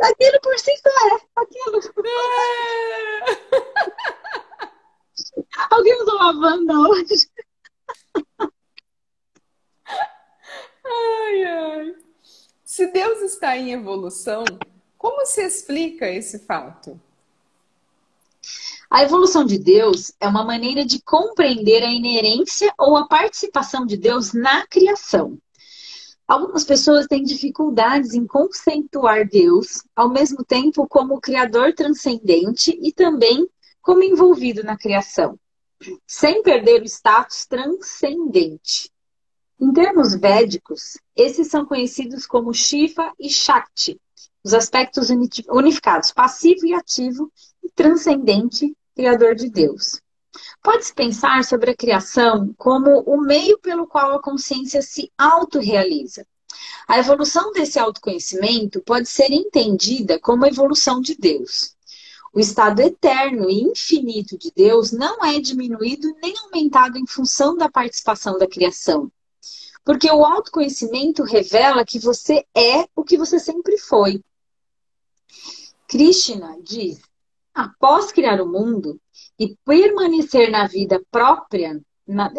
[0.00, 1.20] Aquilo por si só é.
[1.36, 1.80] Aquilo.
[4.10, 4.13] É.
[5.70, 7.28] Alguém usou uma banda hoje?
[10.84, 11.96] Ai, ai.
[12.64, 14.44] Se Deus está em evolução,
[14.98, 17.00] como se explica esse fato?
[18.90, 23.96] A evolução de Deus é uma maneira de compreender a inerência ou a participação de
[23.96, 25.38] Deus na criação.
[26.26, 33.46] Algumas pessoas têm dificuldades em conceituar Deus ao mesmo tempo como criador transcendente e também
[33.84, 35.38] como envolvido na criação,
[36.06, 38.90] sem perder o status transcendente.
[39.60, 44.00] Em termos védicos, esses são conhecidos como Shiva e Shakti,
[44.42, 45.10] os aspectos
[45.50, 47.30] unificados, passivo e ativo,
[47.62, 50.00] e transcendente, criador de Deus.
[50.62, 56.26] Pode-se pensar sobre a criação como o meio pelo qual a consciência se autorrealiza.
[56.88, 61.73] A evolução desse autoconhecimento pode ser entendida como a evolução de Deus.
[62.34, 67.70] O estado eterno e infinito de Deus não é diminuído nem aumentado em função da
[67.70, 69.08] participação da criação.
[69.84, 74.20] Porque o autoconhecimento revela que você é o que você sempre foi.
[75.86, 77.00] Krishna diz:
[77.54, 79.00] após criar o mundo
[79.38, 82.32] e permanecer na vida própria, na,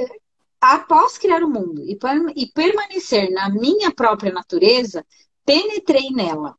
[0.59, 1.97] após criar o mundo e,
[2.35, 5.05] e permanecer na minha própria natureza,
[5.45, 6.57] penetrei nela.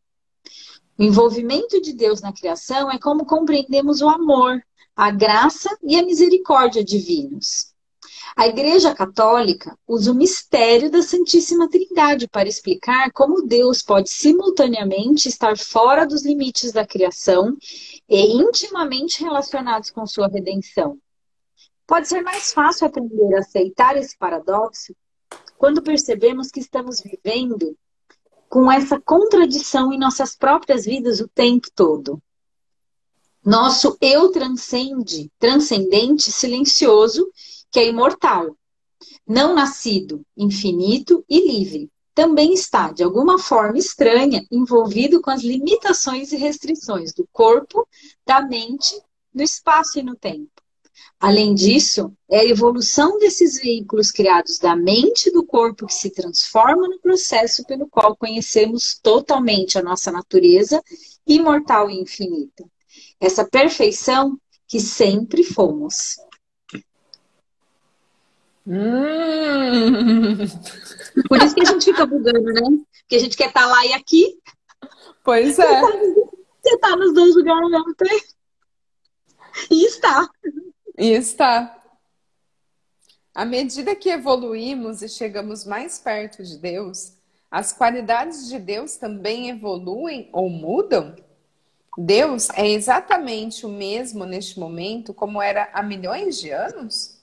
[0.99, 4.63] O envolvimento de Deus na criação é como compreendemos o amor,
[4.95, 7.75] a graça e a misericórdia divinos.
[8.35, 15.29] A Igreja Católica usa o mistério da Santíssima Trindade para explicar como Deus pode simultaneamente
[15.29, 17.57] estar fora dos limites da criação
[18.09, 20.99] e intimamente relacionados com sua redenção.
[21.87, 24.95] Pode ser mais fácil aprender a aceitar esse paradoxo
[25.59, 27.77] quando percebemos que estamos vivendo
[28.49, 32.21] com essa contradição em nossas próprias vidas o tempo todo.
[33.45, 37.31] Nosso eu transcende, transcendente, silencioso
[37.71, 38.57] que é imortal,
[39.27, 41.91] não nascido, infinito e livre.
[42.15, 47.87] Também está, de alguma forma estranha, envolvido com as limitações e restrições do corpo,
[48.25, 49.01] da mente,
[49.35, 50.51] no espaço e no tempo.
[51.19, 56.11] Além disso, é a evolução desses veículos criados da mente e do corpo que se
[56.11, 60.83] transforma no processo pelo qual conhecemos totalmente a nossa natureza
[61.27, 62.65] imortal e infinita.
[63.19, 64.39] Essa perfeição
[64.69, 66.17] que sempre fomos.
[68.67, 70.37] Hum.
[71.29, 72.63] Por isso que a gente fica bugando, né?
[73.01, 74.39] Porque a gente quer estar tá lá e aqui.
[75.25, 75.81] Pois é.
[75.81, 78.27] Você está tá nos dois lugares ao mesmo tempo.
[79.71, 80.29] E está.
[80.99, 81.77] E está.
[83.35, 87.13] À medida que evoluímos e chegamos mais perto de Deus,
[87.51, 91.15] as qualidades de Deus também evoluem ou mudam?
[91.99, 97.17] Deus é exatamente o mesmo neste momento como era há milhões de anos?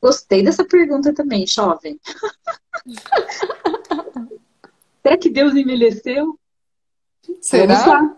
[0.00, 2.00] Gostei dessa pergunta também, jovem.
[5.02, 6.38] Será que Deus envelheceu?
[7.40, 8.16] Será?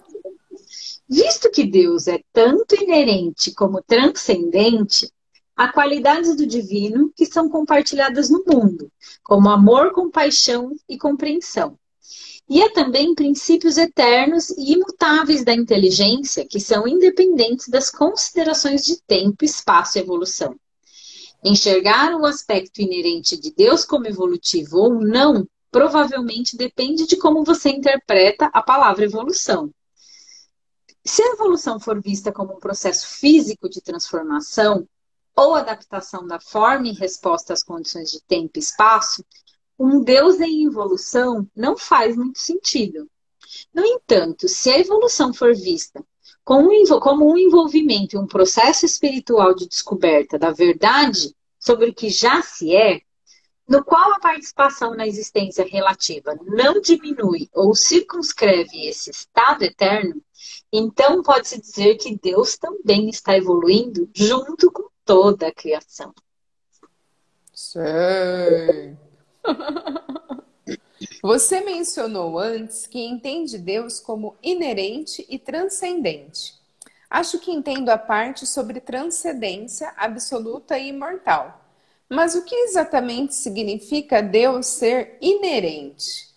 [1.08, 5.10] Visto que Deus é tanto inerente como transcendente,
[5.56, 8.92] há qualidades do divino que são compartilhadas no mundo,
[9.22, 11.78] como amor, compaixão e compreensão.
[12.46, 19.00] E há também princípios eternos e imutáveis da inteligência que são independentes das considerações de
[19.02, 20.56] tempo, espaço e evolução.
[21.42, 27.70] Enxergar o aspecto inerente de Deus como evolutivo ou não, provavelmente depende de como você
[27.70, 29.70] interpreta a palavra evolução.
[31.04, 34.86] Se a evolução for vista como um processo físico de transformação
[35.34, 39.24] ou adaptação da forma em resposta às condições de tempo e espaço,
[39.78, 43.08] um Deus em evolução não faz muito sentido.
[43.72, 46.04] No entanto, se a evolução for vista
[46.44, 52.40] como um envolvimento em um processo espiritual de descoberta da verdade sobre o que já
[52.40, 53.02] se é,
[53.68, 60.22] no qual a participação na existência relativa não diminui ou circunscreve esse estado eterno,
[60.72, 66.14] então pode-se dizer que Deus também está evoluindo junto com toda a criação.
[67.52, 68.96] Sei.
[71.22, 76.54] Você mencionou antes que entende Deus como inerente e transcendente.
[77.10, 81.67] Acho que entendo a parte sobre transcendência absoluta e imortal.
[82.10, 86.28] Mas o que exatamente significa Deus ser inerente?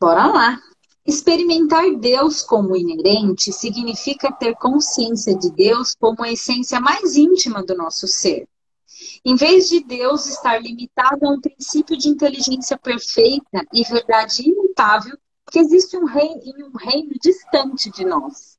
[0.00, 0.60] Bora lá.
[1.04, 7.76] Experimentar Deus como inerente significa ter consciência de Deus como a essência mais íntima do
[7.76, 8.48] nosso ser.
[9.24, 15.18] Em vez de Deus estar limitado a um princípio de inteligência perfeita e verdade imutável
[15.50, 18.58] que existe um reino, em um reino distante de nós.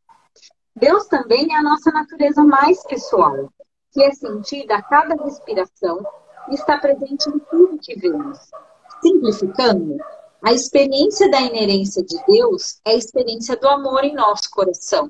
[0.75, 3.51] Deus também é a nossa natureza mais pessoal,
[3.93, 6.03] que é sentida a cada respiração
[6.49, 8.39] e está presente em tudo que vemos.
[9.01, 9.97] Simplificando,
[10.43, 15.09] a experiência da inerência de Deus é a experiência do amor em nosso coração.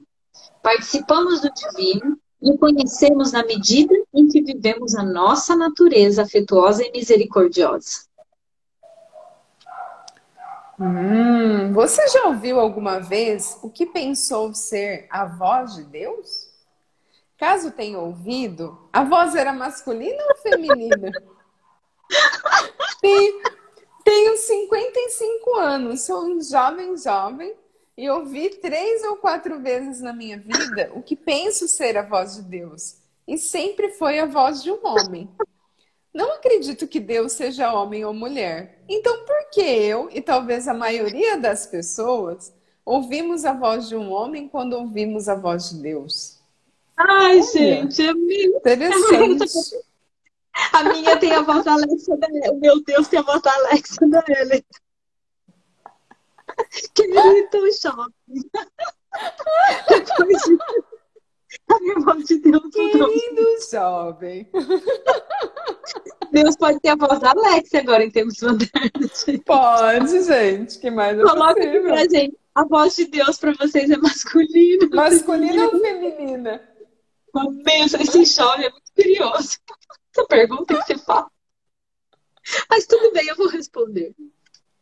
[0.61, 6.83] Participamos do divino e o conhecemos na medida em que vivemos a nossa natureza afetuosa
[6.83, 8.05] e misericordiosa.
[10.79, 16.52] Hum, você já ouviu alguma vez o que pensou ser a voz de Deus?
[17.43, 21.11] Caso tenha ouvido, a voz era masculina ou feminina?
[24.01, 27.53] tenho 55 anos, sou um jovem jovem
[27.97, 32.35] e ouvi três ou quatro vezes na minha vida o que penso ser a voz
[32.37, 32.99] de Deus.
[33.27, 35.29] E sempre foi a voz de um homem.
[36.13, 38.81] Não acredito que Deus seja homem ou mulher.
[38.87, 42.53] Então, por que eu, e talvez a maioria das pessoas,
[42.85, 46.32] ouvimos a voz de um homem quando ouvimos a voz de Deus?
[46.97, 48.57] Ai, Olha, gente, é meio...
[48.57, 49.83] interessante.
[50.71, 53.51] A minha tem a voz da Alexa da O meu Deus tem a voz da
[53.51, 54.63] Alexa da Ellen.
[56.93, 58.49] Querido shopping.
[59.89, 60.57] Depois de...
[61.69, 62.69] A voz de Deus.
[62.71, 64.49] Querido jovem.
[66.31, 69.25] Deus pode ter a voz da Alexa agora em tempos modernos.
[69.45, 70.79] Pode, gente.
[70.79, 72.37] que mais é Coloca aqui pra gente.
[72.53, 74.87] A voz de Deus pra vocês é masculina.
[74.91, 76.72] Masculina ou feminina?
[77.33, 79.57] Meu, esse jovem é muito curioso.
[80.15, 81.31] Essa pergunta que você fala.
[82.69, 84.13] Mas tudo bem, eu vou responder.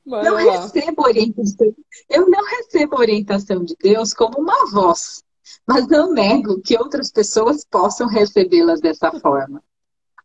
[0.05, 0.61] Vai não lá.
[0.61, 1.75] recebo orientação.
[2.09, 5.23] Eu não recebo orientação de Deus como uma voz,
[5.65, 9.63] mas não nego que outras pessoas possam recebê-las dessa forma.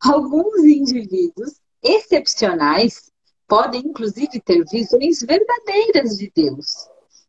[0.01, 3.13] Alguns indivíduos excepcionais
[3.47, 6.89] podem, inclusive, ter visões verdadeiras de Deus.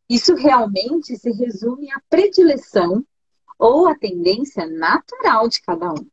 [0.09, 3.05] Isso realmente se resume à predileção
[3.57, 6.07] ou à tendência natural de cada um.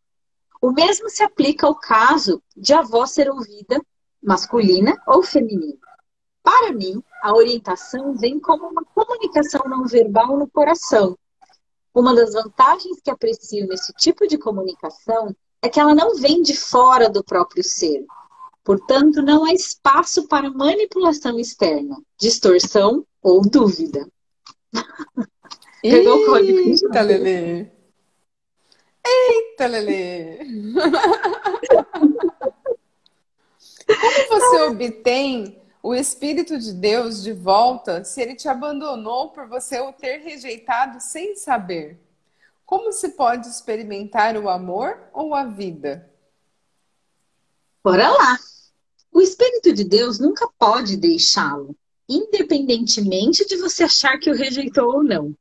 [0.61, 3.81] O mesmo se aplica ao caso de a voz ser ouvida
[4.23, 5.79] masculina ou feminina.
[6.43, 11.19] Para mim, a orientação vem como uma comunicação não verbal no coração.
[11.95, 16.57] Uma das vantagens que aprecio nesse tipo de comunicação é que ela não vem de
[16.57, 18.05] fora do próprio ser.
[18.65, 24.09] Portanto, não há espaço para manipulação externa, distorção ou dúvida.
[25.91, 26.59] Pegou o código.
[26.61, 27.67] Eita, Lelê!
[29.07, 30.39] Eita, Lelê!
[33.87, 39.79] Como você obtém o Espírito de Deus de volta se ele te abandonou por você
[39.79, 42.01] o ter rejeitado sem saber?
[42.65, 46.11] Como se pode experimentar o amor ou a vida?
[47.85, 48.39] Bora lá!
[49.13, 51.77] O Espírito de Deus nunca pode deixá-lo,
[52.09, 55.37] independentemente de você achar que o rejeitou ou não.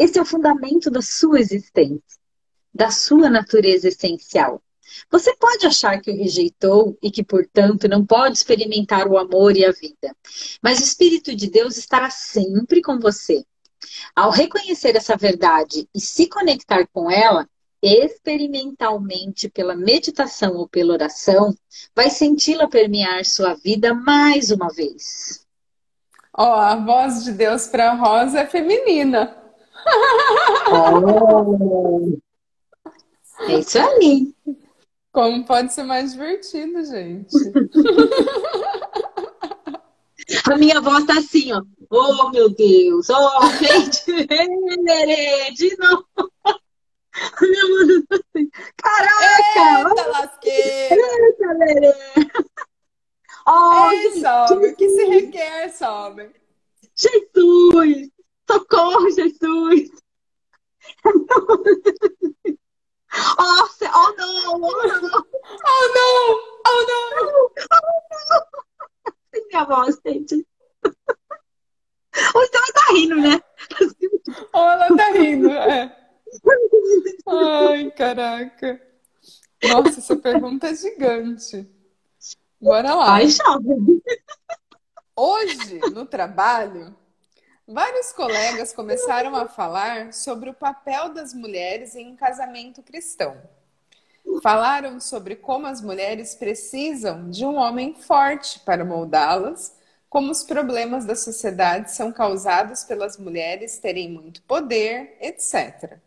[0.00, 2.18] Esse é o fundamento da sua existência,
[2.72, 4.62] da sua natureza essencial.
[5.10, 9.64] Você pode achar que o rejeitou e que, portanto, não pode experimentar o amor e
[9.66, 10.16] a vida.
[10.62, 13.44] Mas o Espírito de Deus estará sempre com você.
[14.16, 17.46] Ao reconhecer essa verdade e se conectar com ela,
[17.82, 21.54] experimentalmente pela meditação ou pela oração,
[21.94, 25.46] vai senti-la permear sua vida mais uma vez.
[26.32, 29.39] Ó, oh, a voz de Deus para Rosa é feminina.
[30.72, 32.18] Oh.
[33.40, 34.34] É isso aí.
[35.12, 37.34] Como pode ser mais divertido, gente?
[40.50, 41.62] A minha voz tá assim, ó.
[41.90, 43.08] Oh, meu Deus!
[43.10, 44.04] Oh, gente!
[45.56, 46.06] De novo!
[46.44, 48.50] A minha voz tá assim.
[48.76, 49.88] Caraca!
[49.88, 50.94] Eita, lasqueira!
[50.94, 51.92] Eita, Lerê!
[53.48, 54.66] Oh, Ei, sobe!
[54.68, 56.30] O que se requer, sobe!
[56.94, 58.10] Jesus!
[58.50, 59.90] Socorro, Jesus!
[61.04, 61.62] oh,
[63.94, 64.54] oh não!
[64.54, 65.14] Oh não!
[65.64, 66.40] Oh não!
[66.66, 67.50] Oh não!
[67.70, 67.86] Oh,
[68.28, 68.42] não.
[69.48, 70.34] Minha voz, gente.
[72.34, 73.40] O então tá rindo, né?
[74.52, 75.96] Oh, ela tá rindo, é.
[77.28, 78.82] Ai, caraca.
[79.62, 81.70] Nossa, essa pergunta é gigante.
[82.60, 83.14] Bora lá.
[83.14, 84.02] Ai, chove!
[85.16, 86.96] Hoje, no trabalho,
[87.70, 93.40] vários colegas começaram a falar sobre o papel das mulheres em um casamento cristão.
[94.42, 99.76] Falaram sobre como as mulheres precisam de um homem forte para moldá-las,
[100.08, 105.98] como os problemas da sociedade são causados pelas mulheres terem muito poder, etc.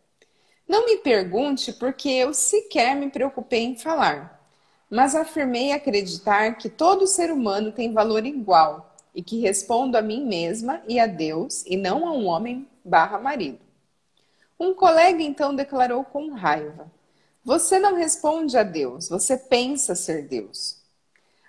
[0.67, 4.45] Não me pergunte porque eu sequer me preocupei em falar,
[4.89, 10.25] mas afirmei acreditar que todo ser humano tem valor igual e que respondo a mim
[10.25, 13.59] mesma e a Deus e não a um homem barra marido.
[14.59, 16.91] Um colega então declarou com raiva:
[17.43, 20.81] Você não responde a Deus, você pensa ser Deus.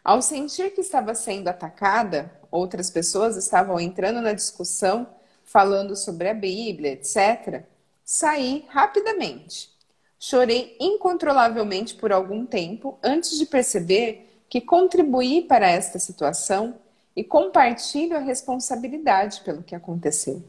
[0.02, 5.08] Ao sentir que estava sendo atacada, outras pessoas estavam entrando na discussão,
[5.44, 7.64] falando sobre a Bíblia, etc.
[8.04, 9.70] Saí rapidamente.
[10.18, 16.78] Chorei incontrolavelmente por algum tempo antes de perceber que contribuí para esta situação
[17.16, 20.42] e compartilho a responsabilidade pelo que aconteceu.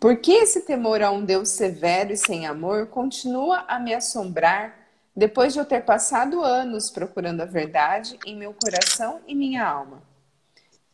[0.00, 4.76] Por que esse temor a um Deus severo e sem amor continua a me assombrar
[5.14, 10.02] depois de eu ter passado anos procurando a verdade em meu coração e minha alma?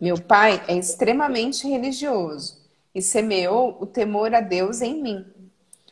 [0.01, 2.59] Meu pai é extremamente religioso
[2.95, 5.26] e semeou o temor a Deus em mim.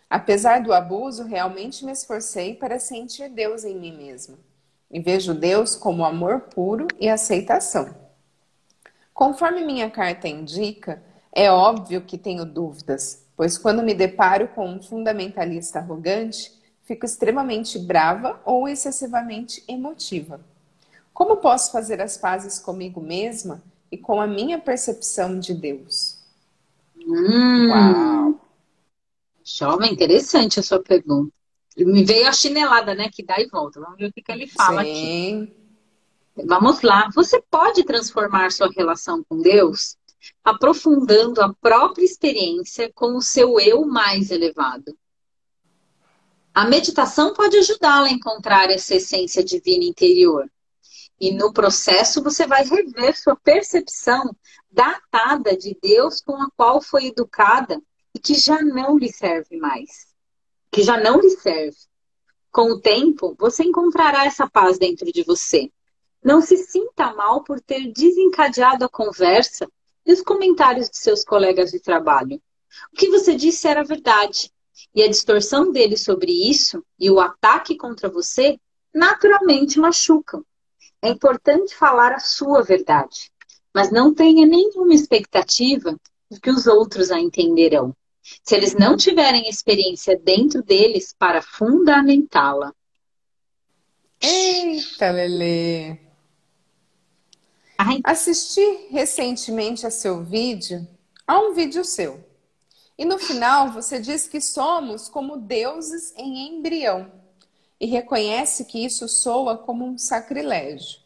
[0.08, 4.38] Apesar do abuso, realmente me esforcei para sentir Deus em mim mesma.
[4.90, 8.01] E vejo Deus como amor puro e aceitação.
[9.22, 11.00] Conforme minha carta indica,
[11.32, 16.52] é óbvio que tenho dúvidas, pois quando me deparo com um fundamentalista arrogante,
[16.82, 20.40] fico extremamente brava ou excessivamente emotiva.
[21.14, 23.62] Como posso fazer as pazes comigo mesma
[23.92, 26.18] e com a minha percepção de Deus?
[26.96, 27.68] Hum.
[27.68, 28.40] Uau!
[29.44, 31.32] Jovem, interessante a sua pergunta.
[31.76, 33.08] Me veio a chinelada, né?
[33.08, 33.80] Que dá e volta.
[33.80, 34.90] Vamos ver o que, que ele fala Sim.
[34.90, 35.61] aqui.
[36.36, 37.08] Vamos lá.
[37.14, 39.96] Você pode transformar sua relação com Deus
[40.44, 44.96] aprofundando a própria experiência com o seu eu mais elevado.
[46.54, 50.50] A meditação pode ajudá-la a encontrar essa essência divina interior.
[51.18, 54.34] E no processo você vai rever sua percepção
[54.70, 57.80] datada de Deus com a qual foi educada
[58.14, 60.08] e que já não lhe serve mais.
[60.70, 61.76] Que já não lhe serve.
[62.50, 65.70] Com o tempo, você encontrará essa paz dentro de você.
[66.22, 69.68] Não se sinta mal por ter desencadeado a conversa
[70.06, 72.40] e os comentários de seus colegas de trabalho.
[72.92, 74.50] O que você disse era verdade.
[74.94, 78.58] E a distorção dele sobre isso e o ataque contra você
[78.94, 80.44] naturalmente machucam.
[81.00, 83.30] É importante falar a sua verdade,
[83.74, 85.98] mas não tenha nenhuma expectativa
[86.30, 87.94] de que os outros a entenderão
[88.42, 92.72] se eles não tiverem experiência dentro deles para fundamentá-la.
[94.20, 96.11] Eita, Lele!
[98.04, 100.86] Assisti recentemente a seu vídeo,
[101.26, 102.24] a um vídeo seu.
[102.96, 107.10] E no final você diz que somos como deuses em embrião
[107.80, 111.00] e reconhece que isso soa como um sacrilégio.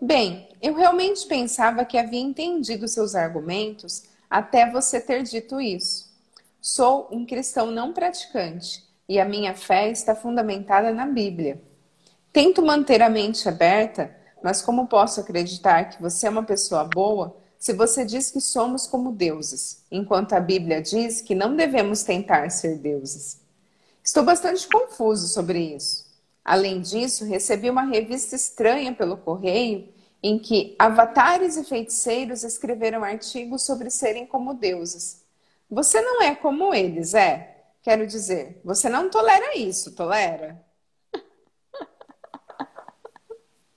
[0.00, 6.12] Bem, eu realmente pensava que havia entendido seus argumentos até você ter dito isso.
[6.60, 11.62] Sou um cristão não praticante e a minha fé está fundamentada na Bíblia.
[12.32, 17.36] Tento manter a mente aberta, mas como posso acreditar que você é uma pessoa boa
[17.58, 22.50] se você diz que somos como deuses, enquanto a Bíblia diz que não devemos tentar
[22.50, 23.40] ser deuses?
[24.02, 26.10] Estou bastante confuso sobre isso.
[26.44, 29.88] Além disso, recebi uma revista estranha pelo correio
[30.22, 35.22] em que avatares e feiticeiros escreveram artigos sobre serem como deuses.
[35.70, 37.64] Você não é como eles, é?
[37.80, 40.60] Quero dizer, você não tolera isso, tolera?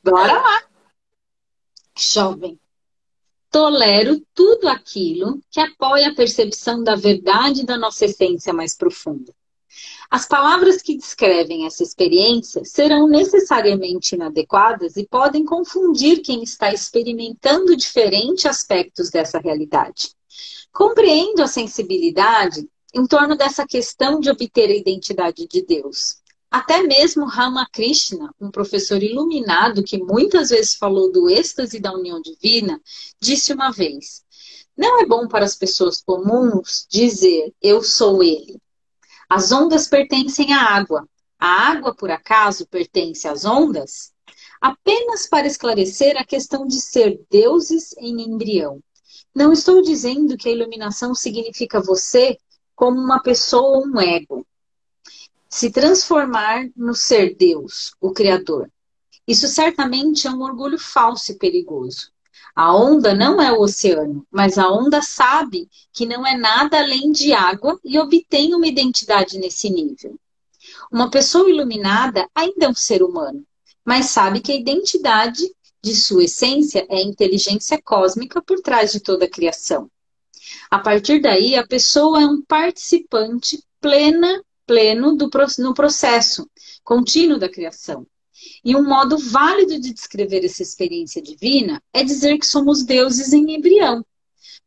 [0.06, 0.64] Bora lá.
[1.98, 2.60] Jovem.
[3.50, 9.34] Tolero tudo aquilo que apoia a percepção da verdade da nossa essência mais profunda.
[10.12, 17.76] As palavras que descrevem essa experiência serão necessariamente inadequadas e podem confundir quem está experimentando
[17.76, 20.12] diferentes aspectos dessa realidade.
[20.72, 26.24] Compreendo a sensibilidade em torno dessa questão de obter a identidade de Deus.
[26.56, 32.82] Até mesmo Ramakrishna, um professor iluminado que muitas vezes falou do êxtase da união divina,
[33.20, 34.24] disse uma vez:
[34.78, 38.58] Não é bom para as pessoas comuns dizer eu sou ele.
[39.30, 41.06] As ondas pertencem à água.
[41.38, 44.14] A água, por acaso, pertence às ondas?
[44.62, 48.80] Apenas para esclarecer a questão de ser deuses em embrião.
[49.36, 52.38] Não estou dizendo que a iluminação significa você
[52.74, 54.48] como uma pessoa ou um ego.
[55.56, 58.70] Se transformar no ser Deus, o Criador.
[59.26, 62.12] Isso certamente é um orgulho falso e perigoso.
[62.54, 67.10] A onda não é o oceano, mas a onda sabe que não é nada além
[67.10, 70.20] de água e obtém uma identidade nesse nível.
[70.92, 73.42] Uma pessoa iluminada ainda é um ser humano,
[73.86, 75.50] mas sabe que a identidade
[75.82, 79.90] de sua essência é a inteligência cósmica por trás de toda a criação.
[80.70, 86.50] A partir daí, a pessoa é um participante plena, pleno do, no processo
[86.84, 88.06] contínuo da criação.
[88.64, 93.56] E um modo válido de descrever essa experiência divina é dizer que somos deuses em
[93.56, 94.06] embrião.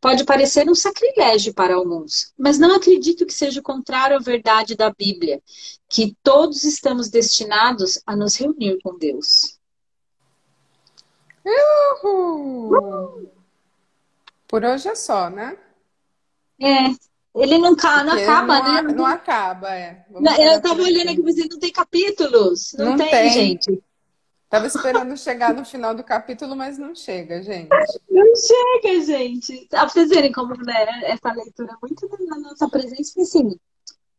[0.00, 4.76] Pode parecer um sacrilégio para alguns, mas não acredito que seja o contrário à verdade
[4.76, 5.42] da Bíblia,
[5.88, 9.58] que todos estamos destinados a nos reunir com Deus.
[12.04, 13.28] Uhul.
[14.46, 15.58] Por hoje é só, né?
[16.60, 17.07] É.
[17.38, 18.82] Ele não, não acaba, não, né?
[18.82, 20.04] Não acaba, é.
[20.10, 22.74] Não, eu tava olhando aqui, mas não tem capítulos.
[22.76, 23.82] Não, não tem, tem, gente.
[24.50, 27.68] Tava esperando chegar no final do capítulo, mas não chega, gente.
[28.10, 29.66] Não chega, gente.
[29.68, 33.56] Pra vocês verem como né, essa leitura é muito na nossa presença, assim,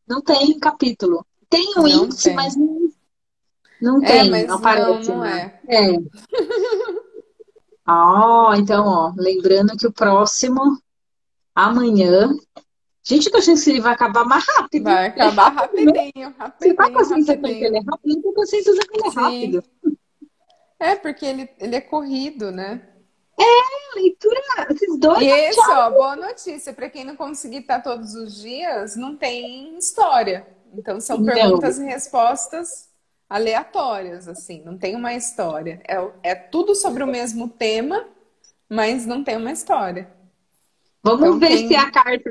[0.07, 1.25] não tem capítulo.
[1.49, 2.35] Tem o um índice, tem.
[2.35, 2.91] mas não,
[3.81, 5.09] não é, tem, não aparece.
[5.09, 5.59] Não, não né?
[5.67, 5.93] é.
[5.93, 5.97] é.
[7.89, 10.79] oh, então, ó, lembrando que o próximo
[11.55, 12.29] amanhã.
[13.09, 14.83] Gente, eu tô achando que ele vai acabar mais rápido.
[14.83, 16.51] Vai acabar rapidinho, rapidinho.
[16.59, 18.15] Você tá com a sensação que ele é rápido?
[18.15, 19.63] Eu tô com a sensação que ele é rápido.
[20.79, 22.87] É, porque ele, ele é corrido, né?
[23.35, 24.39] É, leitura,
[24.69, 25.23] esses dois.
[25.23, 26.71] E esse, ó, boa notícia.
[26.71, 30.45] Para quem não conseguir estar todos os dias, não tem história.
[30.71, 32.89] Então são perguntas e respostas
[33.27, 35.81] aleatórias, assim, não tem uma história.
[35.87, 38.05] É, é tudo sobre o mesmo tema,
[38.69, 40.11] mas não tem uma história.
[41.01, 41.67] Vamos então, ver tem...
[41.69, 42.29] se a carta.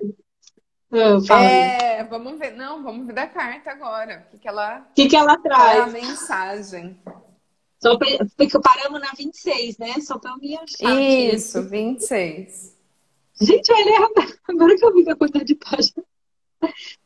[0.91, 2.53] Ah, é, vamos ver.
[2.53, 4.27] Não, vamos ver da carta agora.
[4.27, 4.79] O que, que ela.
[4.91, 5.77] O que, que ela traz?
[5.77, 6.99] É a mensagem.
[7.79, 9.95] Só porque paramos na 26, né?
[10.01, 11.01] Só para eu me achar.
[11.01, 11.69] Isso, aqui.
[11.69, 12.77] 26.
[13.41, 14.11] Gente, olha,
[14.49, 16.05] agora que eu vi a quantidade de páginas.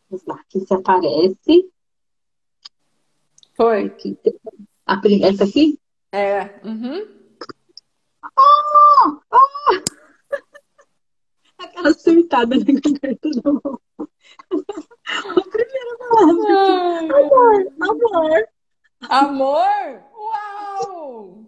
[0.09, 1.73] Vamos lá, aqui se aparece.
[3.55, 3.87] Foi.
[3.87, 4.19] Aqui.
[5.25, 5.79] Essa aqui?
[6.11, 6.61] É.
[6.65, 7.07] Uhum.
[8.39, 9.21] Oh!
[9.31, 9.92] Oh!
[11.83, 13.81] Aquela surtada na garganta da mão.
[14.51, 17.19] A primeira palavra.
[17.19, 18.49] Amor, amor.
[19.09, 20.03] Amor?
[20.15, 21.45] Uau!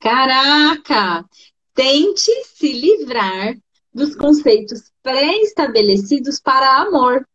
[0.00, 1.24] Caraca!
[1.74, 3.56] Tente se livrar
[3.94, 7.26] dos conceitos pré-estabelecidos para amor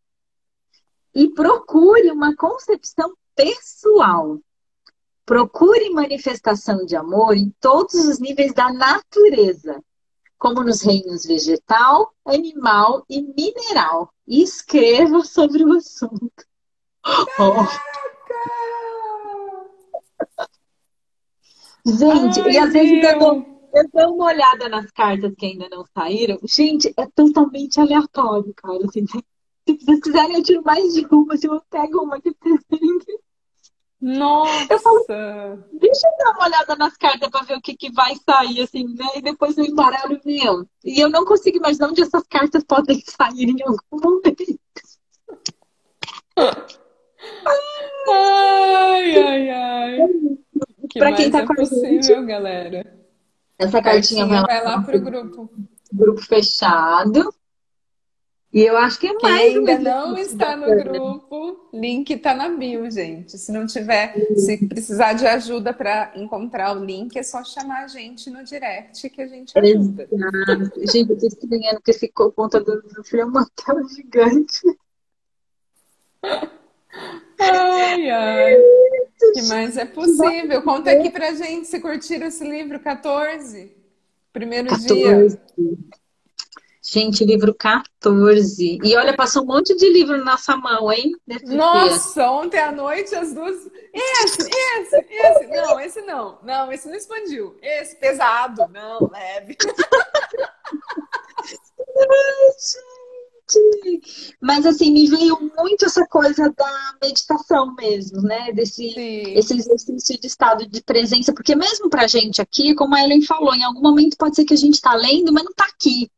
[1.16, 4.38] e procure uma concepção pessoal.
[5.26, 9.82] Procure manifestação de amor em todos os níveis da natureza,
[10.42, 14.12] como nos reinos vegetal, animal e mineral.
[14.28, 16.44] E escreva sobre o assunto.
[17.40, 17.64] Oh.
[21.86, 25.70] Gente, Ai, e às vezes eu dou, eu dou uma olhada nas cartas que ainda
[25.70, 26.40] não saíram.
[26.44, 28.84] Gente, é totalmente aleatório, cara.
[28.84, 29.24] Assim, se
[29.78, 31.38] vocês quiserem, eu tiro mais de uma.
[31.38, 33.22] Se eu pego uma que vocês
[34.02, 34.74] nossa!
[34.74, 35.06] Eu falo,
[35.74, 38.84] deixa eu dar uma olhada nas cartas para ver o que, que vai sair, assim,
[38.96, 39.06] né?
[39.16, 40.68] E depois eu embaralho meu.
[40.84, 44.60] E eu não consigo imaginar onde essas cartas podem sair em algum momento.
[48.10, 49.98] Ai, ai, ai.
[50.90, 53.00] Que pra quem tá é com possível, gente, galera.
[53.60, 55.50] Essa cartinha, cartinha vai lá pro grupo.
[55.94, 57.32] Grupo fechado.
[58.54, 59.54] E eu acho que é mais.
[59.54, 63.38] Quem ainda não está no grupo, link está na bio, gente.
[63.38, 67.88] Se não tiver, se precisar de ajuda para encontrar o link, é só chamar a
[67.88, 70.06] gente no direct que a gente ajuda.
[70.12, 70.92] Exato.
[70.92, 74.62] Gente, eu estou estranhando que esse computador do meu filho é uma tela gigante.
[77.40, 78.58] Ai, ai.
[79.34, 80.62] Que mais é possível?
[80.62, 83.72] Conta aqui pra gente se curtiram esse livro 14.
[84.34, 84.94] Primeiro 14.
[84.94, 85.42] dia.
[86.84, 88.80] Gente, livro 14.
[88.84, 91.12] E olha, passou um monte de livro na nossa mão, hein?
[91.46, 93.70] Nossa, ontem à noite as duas.
[93.94, 95.48] Esse, esse, esse.
[95.48, 96.40] Não, esse não.
[96.42, 97.56] Não, esse não expandiu.
[97.62, 98.68] Esse, pesado.
[98.74, 99.56] Não, leve.
[103.52, 104.36] gente.
[104.42, 108.52] Mas assim, me veio muito essa coisa da meditação mesmo, né?
[108.54, 113.22] Desse esse exercício de estado de presença, porque mesmo pra gente aqui, como a Ellen
[113.22, 116.10] falou, em algum momento pode ser que a gente tá lendo, mas não tá aqui.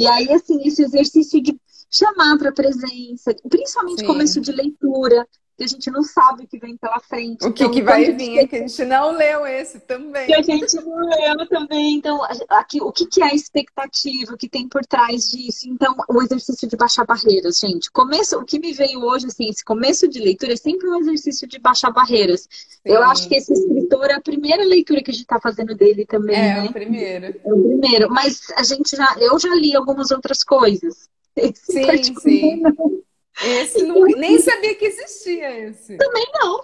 [0.00, 4.06] E aí, assim, esse exercício de chamar para a presença, principalmente Sim.
[4.06, 5.28] começo de leitura,
[5.60, 7.46] porque a gente não sabe o que vem pela frente.
[7.46, 10.26] O que, então, que vai vir é que a gente não leu esse também.
[10.26, 11.96] Que a gente não leu também.
[11.96, 15.68] Então, aqui, o que, que é a expectativa, o que tem por trás disso?
[15.68, 17.90] Então, o exercício de baixar barreiras, gente.
[17.90, 21.46] Começo, o que me veio hoje, assim, esse começo de leitura é sempre um exercício
[21.46, 22.48] de baixar barreiras.
[22.50, 22.78] Sim.
[22.86, 26.06] Eu acho que esse escritor é a primeira leitura que a gente está fazendo dele
[26.06, 26.36] também.
[26.36, 26.64] É, né?
[26.64, 27.26] o primeiro.
[27.26, 28.10] É o primeiro.
[28.10, 31.10] Mas a gente já, eu já li algumas outras coisas.
[31.36, 32.56] Esse sim, sim.
[32.62, 33.02] Não.
[33.42, 35.96] Esse não, nem sabia que existia esse.
[35.96, 36.60] Também não.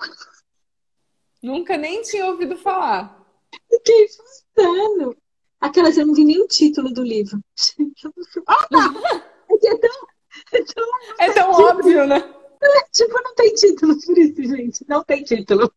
[1.42, 3.24] Nunca nem tinha ouvido falar.
[3.70, 5.16] Fiquei assustando.
[5.60, 7.40] Aquela, eu não vi nem o título do livro.
[8.46, 8.66] Ah,
[9.50, 9.90] é tão,
[10.52, 12.20] é tão, é tão óbvio, né?
[12.92, 14.84] Tipo, não tem título por isso, gente.
[14.88, 15.72] Não tem título.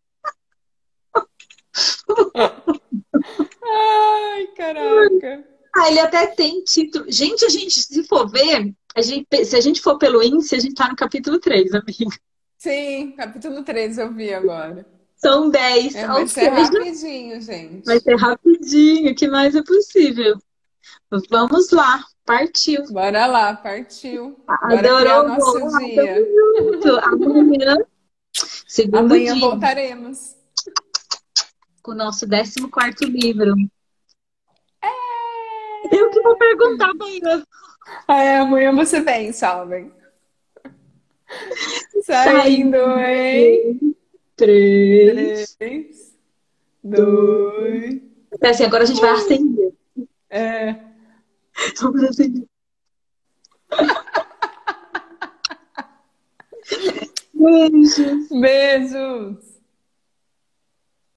[3.63, 5.47] Ai, caraca.
[5.75, 7.05] Ah, ele até tem título.
[7.09, 10.59] Gente, a gente, se for ver, a gente, se a gente for pelo índice, a
[10.59, 12.17] gente tá no capítulo 3, amiga.
[12.57, 14.85] Sim, capítulo 3 eu vi agora.
[15.15, 15.95] São 10.
[15.95, 17.85] É, vai ser rapidinho, gente.
[17.85, 20.37] Vai ser rapidinho, o que mais é possível.
[21.29, 22.83] Vamos lá, partiu.
[22.91, 24.39] Bora lá, partiu.
[24.47, 26.25] Adorou o nosso dia.
[27.03, 27.77] Amanhã,
[28.93, 30.35] Amanhã dia, voltaremos.
[31.81, 33.55] Com o nosso 14 livro.
[34.81, 35.95] É...
[35.95, 37.43] Eu que vou perguntar amanhã.
[38.07, 39.91] Ah, é, amanhã você vem, salve.
[42.03, 43.95] Saindo em.
[44.35, 45.55] Três.
[45.55, 46.17] Três.
[46.83, 48.01] Dois.
[48.41, 49.73] É assim, agora a gente vai acender.
[50.29, 50.75] É.
[51.81, 52.47] Vamos acender.
[57.33, 58.29] Beijos.
[58.29, 59.48] Beijos.